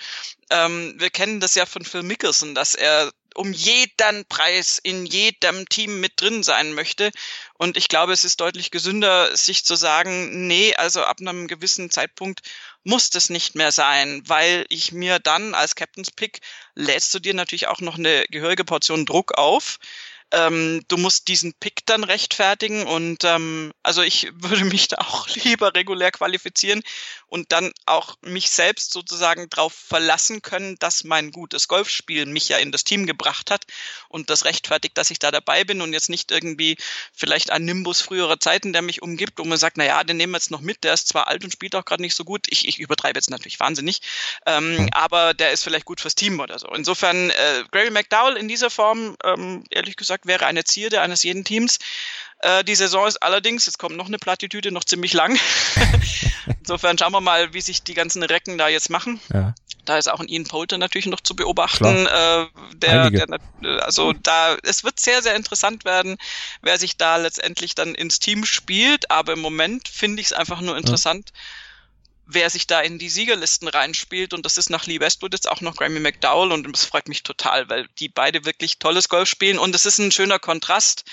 [0.50, 5.68] ähm, wir kennen das ja von Phil Mickelson, dass er um jeden Preis in jedem
[5.70, 7.12] Team mit drin sein möchte.
[7.54, 11.90] Und ich glaube, es ist deutlich gesünder, sich zu sagen, nee, also ab einem gewissen
[11.90, 12.42] Zeitpunkt
[12.84, 16.40] muss das nicht mehr sein, weil ich mir dann als Captain's Pick
[16.76, 19.78] lädst du dir natürlich auch noch eine gehörige Portion Druck auf
[20.32, 25.28] ähm, du musst diesen Pick dann rechtfertigen und ähm, also ich würde mich da auch
[25.30, 26.82] lieber regulär qualifizieren
[27.28, 32.58] und dann auch mich selbst sozusagen darauf verlassen können, dass mein gutes Golfspiel mich ja
[32.58, 33.66] in das Team gebracht hat
[34.08, 36.78] und das rechtfertigt, dass ich da dabei bin und jetzt nicht irgendwie
[37.14, 40.34] vielleicht ein Nimbus früherer Zeiten, der mich umgibt, wo man sagt, na ja, den nehmen
[40.34, 42.48] wir jetzt noch mit, der ist zwar alt und spielt auch gerade nicht so gut,
[42.50, 44.02] ich, ich übertreibe jetzt natürlich wahnsinnig,
[44.46, 44.90] ähm, hm.
[44.92, 46.68] aber der ist vielleicht gut fürs Team oder so.
[46.70, 51.44] Insofern, äh, Gary McDowell in dieser Form, ähm, ehrlich gesagt, wäre eine Zierde eines jeden
[51.44, 51.80] Teams.
[52.40, 55.38] Äh, die Saison ist allerdings, jetzt kommt noch eine Plattitüde, noch ziemlich lang.
[56.60, 59.20] Insofern schauen wir mal, wie sich die ganzen Recken da jetzt machen.
[59.34, 59.54] Ja.
[59.86, 62.06] Da ist auch ein Ian Poulter natürlich noch zu beobachten.
[62.06, 63.40] Äh, der, der,
[63.82, 66.18] also da, es wird sehr, sehr interessant werden,
[66.62, 69.10] wer sich da letztendlich dann ins Team spielt.
[69.10, 71.32] Aber im Moment finde ich es einfach nur interessant.
[71.34, 71.42] Ja
[72.32, 74.34] wer sich da in die Siegerlisten reinspielt.
[74.34, 76.52] Und das ist nach Lee Westwood jetzt auch noch Grammy McDowell.
[76.52, 79.58] Und das freut mich total, weil die beide wirklich tolles Golf spielen.
[79.58, 81.04] Und es ist ein schöner Kontrast.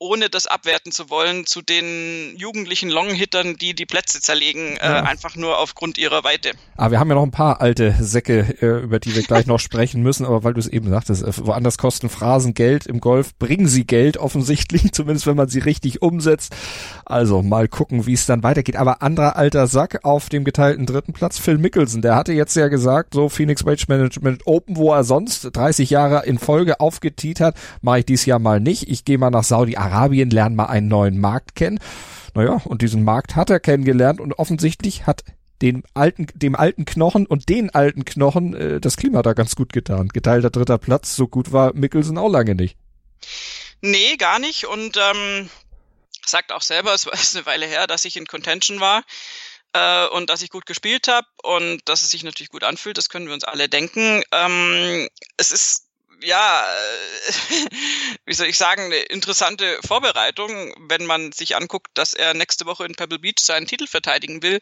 [0.00, 5.00] Ohne das abwerten zu wollen, zu den jugendlichen Longhittern, die die Plätze zerlegen, äh, ja.
[5.00, 6.52] äh, einfach nur aufgrund ihrer Weite.
[6.76, 9.46] Aber ah, wir haben ja noch ein paar alte Säcke, äh, über die wir gleich
[9.46, 13.00] noch sprechen müssen, aber weil du es eben sagtest, äh, woanders kosten Phrasen Geld, im
[13.00, 16.56] Golf bringen sie Geld offensichtlich, zumindest wenn man sie richtig umsetzt.
[17.04, 18.76] Also mal gucken, wie es dann weitergeht.
[18.76, 22.68] Aber anderer alter Sack auf dem geteilten dritten Platz, Phil Mickelson, der hatte jetzt ja
[22.68, 27.54] gesagt, so Phoenix Wage Management Open, wo er sonst 30 Jahre in Folge aufgetiet hat,
[27.82, 28.88] mache ich dies Jahr mal nicht.
[28.88, 31.78] Ich gehe mal nach Saudi-Arabien Arabien, lernen mal einen neuen Markt kennen.
[32.34, 35.24] Naja, und diesen Markt hat er kennengelernt und offensichtlich hat
[35.62, 39.72] den alten, dem alten Knochen und den alten Knochen äh, das Klima da ganz gut
[39.72, 40.08] getan.
[40.08, 42.76] Geteilter dritter Platz, so gut war Mickelson auch lange nicht.
[43.82, 44.66] Nee, gar nicht.
[44.66, 45.50] Und ähm,
[46.24, 49.02] sagt auch selber, es war eine Weile her, dass ich in Contention war
[49.72, 53.08] äh, und dass ich gut gespielt habe und dass es sich natürlich gut anfühlt, das
[53.08, 54.22] können wir uns alle denken.
[54.32, 55.86] Ähm, es ist
[56.22, 57.32] ja, äh,
[58.26, 62.84] wie soll ich sagen, eine interessante Vorbereitung, wenn man sich anguckt, dass er nächste Woche
[62.84, 64.60] in Pebble Beach seinen Titel verteidigen will.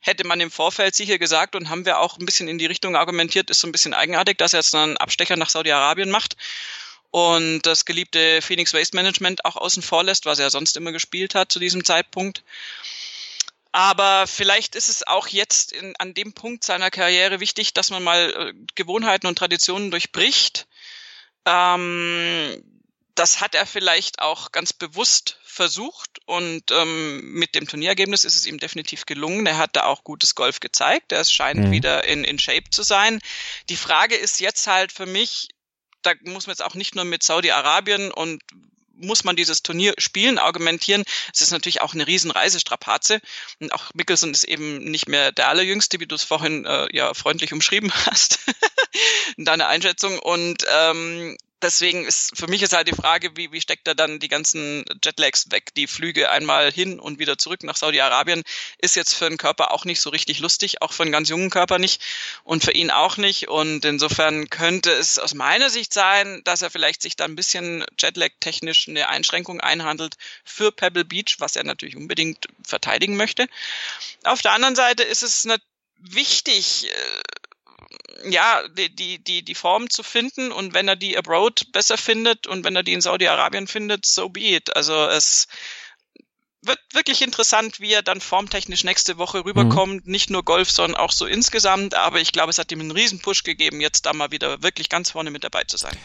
[0.00, 2.96] Hätte man im Vorfeld sicher gesagt und haben wir auch ein bisschen in die Richtung
[2.96, 6.36] argumentiert, ist so ein bisschen eigenartig, dass er jetzt einen Abstecher nach Saudi-Arabien macht
[7.10, 11.34] und das geliebte Phoenix Waste Management auch außen vor lässt, was er sonst immer gespielt
[11.34, 12.42] hat zu diesem Zeitpunkt.
[13.72, 18.02] Aber vielleicht ist es auch jetzt in, an dem Punkt seiner Karriere wichtig, dass man
[18.02, 20.66] mal äh, Gewohnheiten und Traditionen durchbricht
[21.48, 22.62] ähm,
[23.14, 28.46] das hat er vielleicht auch ganz bewusst versucht und ähm, mit dem Turnierergebnis ist es
[28.46, 29.44] ihm definitiv gelungen.
[29.46, 31.10] Er hat da auch gutes Golf gezeigt.
[31.10, 31.70] Er scheint mhm.
[31.72, 33.18] wieder in, in Shape zu sein.
[33.68, 35.48] Die Frage ist jetzt halt für mich,
[36.02, 38.40] da muss man jetzt auch nicht nur mit Saudi-Arabien und
[38.98, 41.04] muss man dieses Turnier spielen, argumentieren.
[41.32, 43.20] Es ist natürlich auch eine riesen Reisestrapaze.
[43.60, 47.14] Und auch Mickelson ist eben nicht mehr der Allerjüngste, wie du es vorhin äh, ja
[47.14, 48.38] freundlich umschrieben hast,
[49.36, 50.18] in deiner Einschätzung.
[50.18, 54.18] Und ähm, deswegen ist für mich ist halt die Frage, wie, wie steckt er dann
[54.18, 55.74] die ganzen Jetlags weg?
[55.74, 58.42] Die Flüge einmal hin und wieder zurück nach Saudi-Arabien
[58.78, 61.50] ist jetzt für einen Körper auch nicht so richtig lustig, auch für einen ganz jungen
[61.50, 62.02] Körper nicht
[62.44, 63.48] und für ihn auch nicht.
[63.48, 67.84] Und insofern könnte es aus meiner Sicht sein, dass er vielleicht sich da ein bisschen
[67.98, 73.46] Jetlag-technisch eine Einschränkung einhandelt für Pebble Beach, was er natürlich unbedingt verteidigen möchte.
[74.24, 75.46] Auf der anderen Seite ist es
[76.00, 77.22] wichtig, äh,
[78.24, 82.46] ja, die, die, die, die Form zu finden und wenn er die abroad besser findet
[82.46, 84.74] und wenn er die in Saudi-Arabien findet, so be it.
[84.76, 85.46] Also es
[86.62, 90.06] wird wirklich interessant, wie er dann formtechnisch nächste Woche rüberkommt.
[90.06, 90.12] Mhm.
[90.12, 91.94] Nicht nur Golf, sondern auch so insgesamt.
[91.94, 94.88] Aber ich glaube, es hat ihm einen riesen Push gegeben, jetzt da mal wieder wirklich
[94.88, 95.96] ganz vorne mit dabei zu sein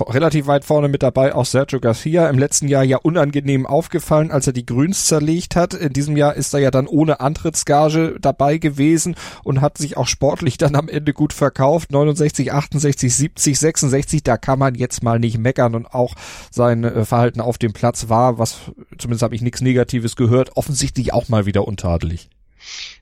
[0.00, 2.28] relativ weit vorne mit dabei auch Sergio Garcia.
[2.28, 5.74] Im letzten Jahr ja unangenehm aufgefallen, als er die Grüns zerlegt hat.
[5.74, 10.06] In diesem Jahr ist er ja dann ohne Antrittsgage dabei gewesen und hat sich auch
[10.06, 11.92] sportlich dann am Ende gut verkauft.
[11.92, 16.14] 69, 68, 70, 66, da kann man jetzt mal nicht meckern und auch
[16.50, 18.58] sein äh, Verhalten auf dem Platz war, was
[18.98, 22.28] zumindest habe ich nichts Negatives gehört, offensichtlich auch mal wieder untadelig.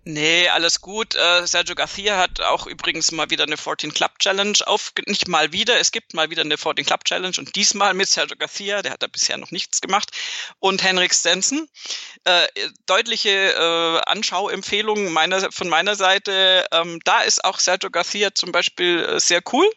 [0.04, 1.14] Nee, alles gut.
[1.14, 5.52] Äh, Sergio Garcia hat auch übrigens mal wieder eine 14 Club Challenge auf, nicht mal
[5.52, 8.92] wieder, es gibt mal wieder eine 14 Club Challenge und diesmal mit Sergio Garcia, der
[8.92, 10.10] hat da bisher noch nichts gemacht,
[10.58, 11.68] und Henrik Stenson.
[12.24, 12.46] Äh,
[12.86, 16.66] deutliche äh, Anschauempfehlung meiner, von meiner Seite.
[16.72, 19.68] Ähm, da ist auch Sergio Garcia zum Beispiel äh, sehr cool.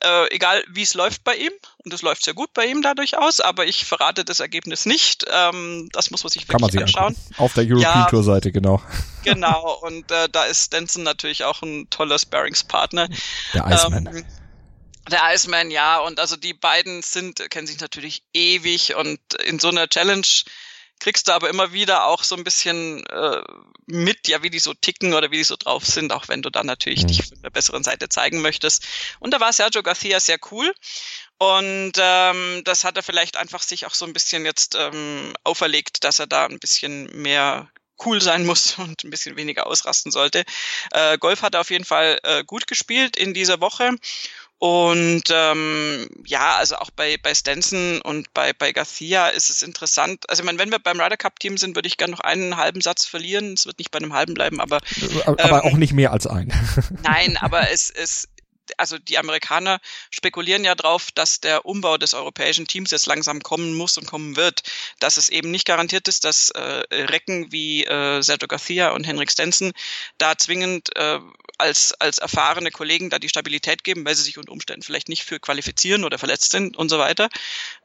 [0.00, 1.52] Äh, egal wie es läuft bei ihm,
[1.84, 5.24] und es läuft sehr gut bei ihm dadurch aus, aber ich verrate das Ergebnis nicht.
[5.32, 7.16] Ähm, das muss man sich Kann wirklich man sich anschauen.
[7.16, 7.34] Angucken.
[7.42, 8.82] Auf der European ja, Tour Seite, genau.
[9.24, 13.08] Genau, und äh, da ist Stenson natürlich auch ein toller Sparringspartner.
[13.54, 14.06] Der Iceman.
[14.06, 14.24] Ähm,
[15.10, 19.68] der Iceman, ja, und also die beiden sind, kennen sich natürlich ewig und in so
[19.68, 20.26] einer Challenge
[21.00, 23.42] kriegst du aber immer wieder auch so ein bisschen äh,
[23.86, 26.50] mit, ja, wie die so ticken oder wie die so drauf sind, auch wenn du
[26.50, 27.06] dann natürlich mhm.
[27.08, 28.86] dich von der besseren Seite zeigen möchtest.
[29.18, 30.72] Und da war Sergio Garcia sehr cool.
[31.38, 36.02] Und ähm, das hat er vielleicht einfach sich auch so ein bisschen jetzt ähm, auferlegt,
[36.02, 37.70] dass er da ein bisschen mehr
[38.04, 40.44] cool sein muss und ein bisschen weniger ausrasten sollte.
[40.92, 43.90] Äh, Golf hat er auf jeden Fall äh, gut gespielt in dieser Woche
[44.58, 50.28] und ähm, ja, also auch bei, bei Stenson und bei, bei Garcia ist es interessant.
[50.28, 52.56] Also ich meine, wenn wir beim Ryder Cup Team sind, würde ich gerne noch einen
[52.56, 53.52] halben Satz verlieren.
[53.52, 54.80] Es wird nicht bei einem halben bleiben, aber.
[55.26, 56.52] Aber ähm, auch nicht mehr als ein.
[57.04, 58.28] Nein, aber es, es,
[58.76, 63.74] also die Amerikaner spekulieren ja drauf, dass der Umbau des europäischen Teams jetzt langsam kommen
[63.74, 64.62] muss und kommen wird,
[65.00, 69.30] dass es eben nicht garantiert ist, dass äh, Recken wie äh, Sergio Garcia und Henrik
[69.30, 69.72] Stenson
[70.18, 71.18] da zwingend äh,
[71.58, 75.24] als, als erfahrene Kollegen da die Stabilität geben, weil sie sich unter Umständen vielleicht nicht
[75.24, 77.28] für qualifizieren oder verletzt sind und so weiter.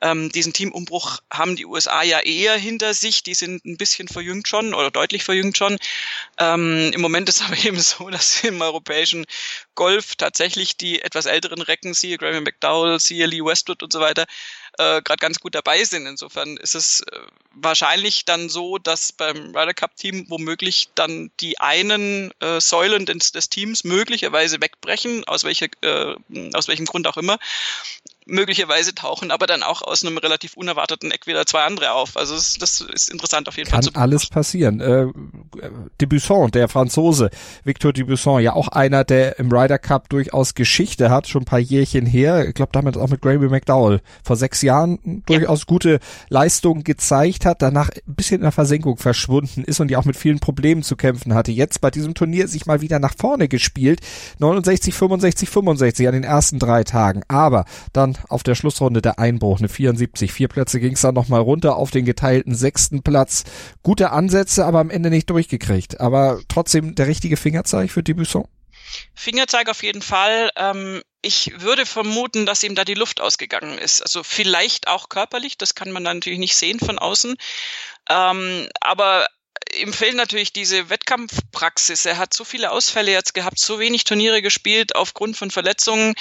[0.02, 3.24] Ähm, diesen Teamumbruch haben die USA ja eher hinter sich.
[3.24, 5.78] Die sind ein bisschen verjüngt schon oder deutlich verjüngt schon.
[6.38, 9.26] Ähm, Im Moment ist aber eben so, dass im europäischen
[9.76, 14.26] Golf tatsächlich die etwas älteren Recken, siehe Graham McDowell, siehe Lee Westwood und so weiter,
[14.78, 16.06] äh, gerade ganz gut dabei sind.
[16.08, 17.20] Insofern ist es äh,
[17.54, 23.32] wahrscheinlich dann so, dass beim Ryder Cup Team womöglich dann die einen äh, Säulen des,
[23.32, 26.16] des Teams möglicherweise wegbrechen, aus, welcher, äh,
[26.54, 27.38] aus welchem Grund auch immer
[28.26, 32.16] möglicherweise tauchen aber dann auch aus einem relativ unerwarteten Eck wieder zwei andere auf.
[32.16, 33.92] Also das, das ist interessant auf jeden Kann Fall.
[33.92, 34.80] Kann alles passieren.
[34.80, 35.08] Äh,
[36.00, 37.30] Debusson, der Franzose,
[37.64, 41.60] Victor Debusson, ja auch einer, der im Ryder Cup durchaus Geschichte hat, schon ein paar
[41.60, 42.48] Jährchen her.
[42.48, 45.66] Ich glaube damit auch mit Graeme McDowell vor sechs Jahren durchaus ja.
[45.68, 46.00] gute
[46.30, 50.16] Leistungen gezeigt hat, danach ein bisschen in der Versenkung verschwunden ist und ja auch mit
[50.16, 51.52] vielen Problemen zu kämpfen hatte.
[51.52, 54.02] Jetzt bei diesem Turnier sich mal wieder nach vorne gespielt.
[54.40, 57.24] 69, 65, 65 an den ersten drei Tagen.
[57.28, 60.32] Aber dann auf der Schlussrunde der Einbruch, eine 74.
[60.32, 63.44] Vier Plätze ging es dann nochmal runter auf den geteilten sechsten Platz.
[63.84, 66.00] Gute Ansätze, aber am Ende nicht durchgekriegt.
[66.00, 68.48] Aber trotzdem der richtige Fingerzeig für Debusson?
[69.16, 70.52] Fingerzeig auf jeden Fall.
[70.56, 74.02] Ähm, ich würde vermuten, dass ihm da die Luft ausgegangen ist.
[74.02, 77.36] Also vielleicht auch körperlich, das kann man natürlich nicht sehen von außen.
[78.10, 79.28] Ähm, aber
[79.82, 82.06] ihm fehlt natürlich diese Wettkampfpraxis.
[82.06, 86.14] Er hat so viele Ausfälle jetzt gehabt, so wenig Turniere gespielt aufgrund von Verletzungen.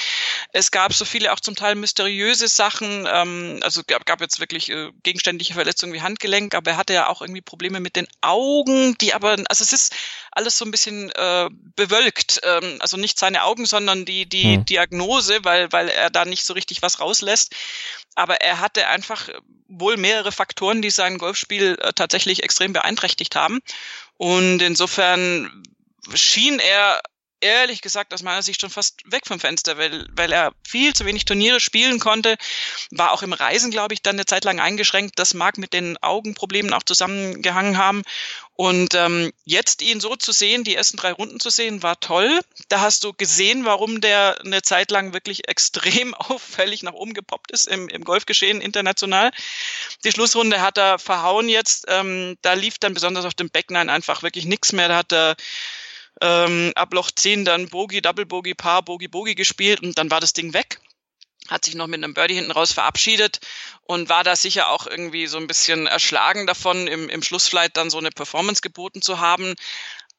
[0.52, 3.06] Es gab so viele auch zum Teil mysteriöse Sachen.
[3.10, 7.08] Ähm, also gab, gab jetzt wirklich äh, gegenständliche Verletzungen wie Handgelenk, aber er hatte ja
[7.08, 9.94] auch irgendwie Probleme mit den Augen, die aber, also es ist
[10.30, 12.40] alles so ein bisschen äh, bewölkt.
[12.42, 14.64] Ähm, also nicht seine Augen, sondern die, die hm.
[14.64, 17.54] Diagnose, weil, weil er da nicht so richtig was rauslässt.
[18.14, 19.28] Aber er hatte einfach
[19.68, 23.60] wohl mehrere Faktoren, die sein Golfspiel äh, tatsächlich extrem beeinträchtigt haben.
[24.16, 25.62] Und insofern
[26.14, 27.00] schien er
[27.42, 31.04] ehrlich gesagt aus meiner Sicht schon fast weg vom Fenster, weil, weil er viel zu
[31.04, 32.36] wenig Turniere spielen konnte,
[32.90, 35.18] war auch im Reisen, glaube ich, dann eine Zeit lang eingeschränkt.
[35.18, 38.02] Das mag mit den Augenproblemen auch zusammengehangen haben.
[38.54, 42.40] Und ähm, jetzt ihn so zu sehen, die ersten drei Runden zu sehen, war toll.
[42.68, 47.50] Da hast du gesehen, warum der eine Zeit lang wirklich extrem auffällig nach oben gepoppt
[47.50, 49.32] ist im, im Golfgeschehen international.
[50.04, 51.86] Die Schlussrunde hat er verhauen jetzt.
[51.88, 54.88] Ähm, da lief dann besonders auf dem Backnine einfach wirklich nichts mehr.
[54.88, 55.36] Da hat er
[56.20, 60.20] ähm, ab Loch 10 dann Bogie, Double Bogie, Paar, Bogie, Bogie gespielt und dann war
[60.20, 60.80] das Ding weg
[61.48, 63.40] hat sich noch mit einem Birdie hinten raus verabschiedet
[63.82, 67.90] und war da sicher auch irgendwie so ein bisschen erschlagen davon, im, im Schlussflight dann
[67.90, 69.54] so eine Performance geboten zu haben.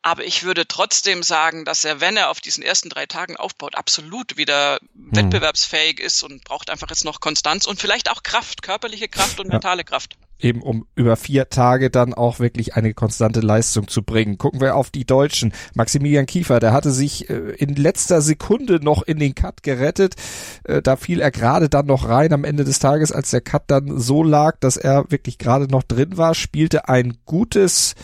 [0.02, 3.76] Aber ich würde trotzdem sagen, dass er, wenn er auf diesen ersten drei Tagen aufbaut,
[3.76, 5.16] absolut wieder mhm.
[5.16, 9.48] wettbewerbsfähig ist und braucht einfach jetzt noch Konstanz und vielleicht auch Kraft, körperliche Kraft und
[9.48, 14.38] mentale Kraft eben um über vier Tage dann auch wirklich eine konstante Leistung zu bringen.
[14.38, 15.54] Gucken wir auf die Deutschen.
[15.74, 20.16] Maximilian Kiefer, der hatte sich äh, in letzter Sekunde noch in den Cut gerettet.
[20.66, 23.64] Äh, da fiel er gerade dann noch rein am Ende des Tages, als der Cut
[23.68, 27.96] dann so lag, dass er wirklich gerade noch drin war, spielte ein gutes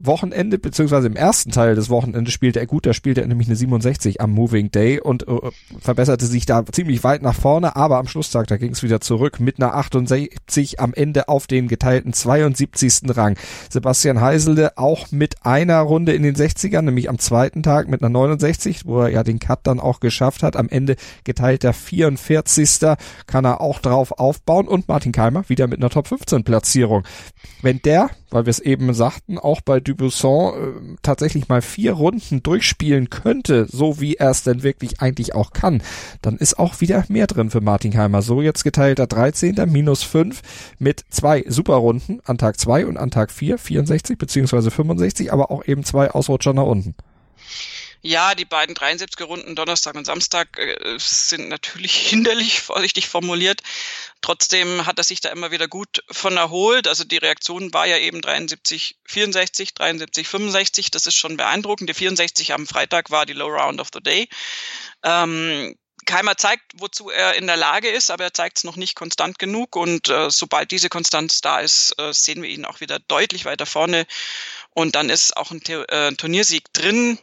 [0.00, 3.56] Wochenende, beziehungsweise im ersten Teil des Wochenendes spielte er gut, da spielte er nämlich eine
[3.56, 5.36] 67 am Moving Day und äh,
[5.78, 9.40] verbesserte sich da ziemlich weit nach vorne, aber am Schlusstag, da ging es wieder zurück
[9.40, 13.14] mit einer 68 am Ende auf den geteilten 72.
[13.16, 13.36] Rang.
[13.68, 18.08] Sebastian Heiselde auch mit einer Runde in den 60ern, nämlich am zweiten Tag mit einer
[18.08, 20.56] 69, wo er ja den Cut dann auch geschafft hat.
[20.56, 22.96] Am Ende geteilter 44.
[23.26, 27.04] kann er auch drauf aufbauen und Martin Keimer wieder mit einer Top 15 Platzierung.
[27.62, 32.42] Wenn der, weil wir es eben sagten, auch bei Dubusson äh, tatsächlich mal vier Runden
[32.42, 35.82] durchspielen könnte, so wie er es denn wirklich eigentlich auch kann,
[36.22, 38.22] dann ist auch wieder mehr drin für Martin Heimer.
[38.22, 39.56] So jetzt geteilter 13.
[39.66, 40.40] minus 5
[40.78, 45.64] mit zwei Superrunden an Tag 2 und an Tag 4, 64 beziehungsweise 65, aber auch
[45.66, 46.94] eben zwei Ausrutscher nach unten.
[48.02, 53.62] Ja, die beiden 73er Runden Donnerstag und Samstag äh, sind natürlich hinderlich, vorsichtig formuliert.
[54.22, 56.88] Trotzdem hat er sich da immer wieder gut von erholt.
[56.88, 60.90] Also die Reaktion war ja eben 73, 64, 73, 65.
[60.90, 61.90] Das ist schon beeindruckend.
[61.90, 64.28] Die 64 am Freitag war die Low Round of the Day.
[65.02, 65.76] Ähm,
[66.06, 69.38] Keimer zeigt, wozu er in der Lage ist, aber er zeigt es noch nicht konstant
[69.38, 69.76] genug.
[69.76, 73.66] Und äh, sobald diese Konstanz da ist, äh, sehen wir ihn auch wieder deutlich weiter
[73.66, 74.06] vorne.
[74.70, 77.18] Und dann ist auch ein, äh, ein Turniersieg drin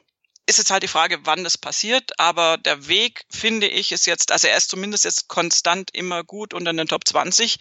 [0.47, 4.31] ist jetzt halt die Frage, wann das passiert, aber der Weg, finde ich, ist jetzt,
[4.31, 7.59] also er ist zumindest jetzt konstant immer gut unter den Top 20.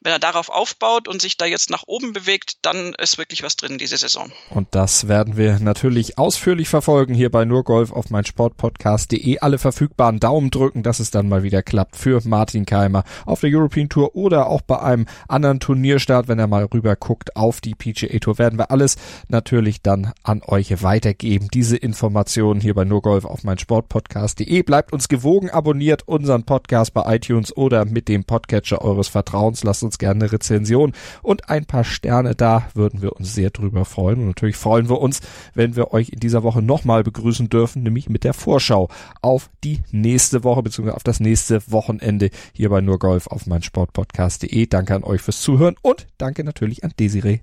[0.00, 3.56] Wenn er darauf aufbaut und sich da jetzt nach oben bewegt, dann ist wirklich was
[3.56, 4.30] drin diese Saison.
[4.50, 9.40] Und das werden wir natürlich ausführlich verfolgen hier bei Nurgolf auf meinsportpodcast.de.
[9.40, 13.50] Alle verfügbaren Daumen drücken, dass es dann mal wieder klappt für Martin Keimer auf der
[13.50, 17.74] European Tour oder auch bei einem anderen Turnierstart, wenn er mal rüber guckt auf die
[17.74, 18.96] PGA Tour, werden wir alles
[19.26, 21.48] natürlich dann an euch weitergeben.
[21.52, 24.62] Diese Informationen Informationen hier bei nurgolf auf mein Sportpodcast.de.
[24.64, 29.64] Bleibt uns gewogen, abonniert unseren Podcast bei iTunes oder mit dem Podcatcher eures Vertrauens.
[29.64, 30.92] Lasst uns gerne eine Rezension
[31.22, 34.18] und ein paar Sterne da, würden wir uns sehr drüber freuen.
[34.20, 35.22] Und natürlich freuen wir uns,
[35.54, 38.90] wenn wir euch in dieser Woche nochmal begrüßen dürfen, nämlich mit der Vorschau
[39.22, 40.90] auf die nächste Woche bzw.
[40.90, 44.66] auf das nächste Wochenende hier bei nurgolf auf mein Sportpodcast.de.
[44.66, 47.40] Danke an euch fürs Zuhören und danke natürlich an Desiree.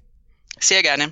[0.59, 1.11] Sehr gerne.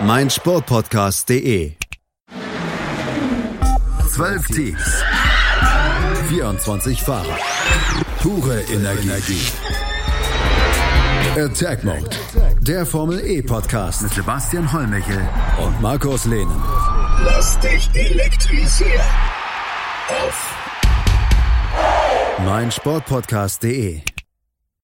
[0.00, 1.72] meinsportpodcast.de.
[4.08, 5.04] Zwölf Teams,
[6.28, 7.38] 24 Fahrer,
[8.22, 9.46] pure Energie.
[11.36, 12.10] Attack Mode,
[12.60, 15.20] der Formel E Podcast mit Sebastian Hollmichel
[15.64, 16.62] und Markus Lehnen.
[17.24, 19.00] Lass dich elektrisieren.
[20.08, 20.54] Auf
[22.44, 24.13] meinsportpodcast.de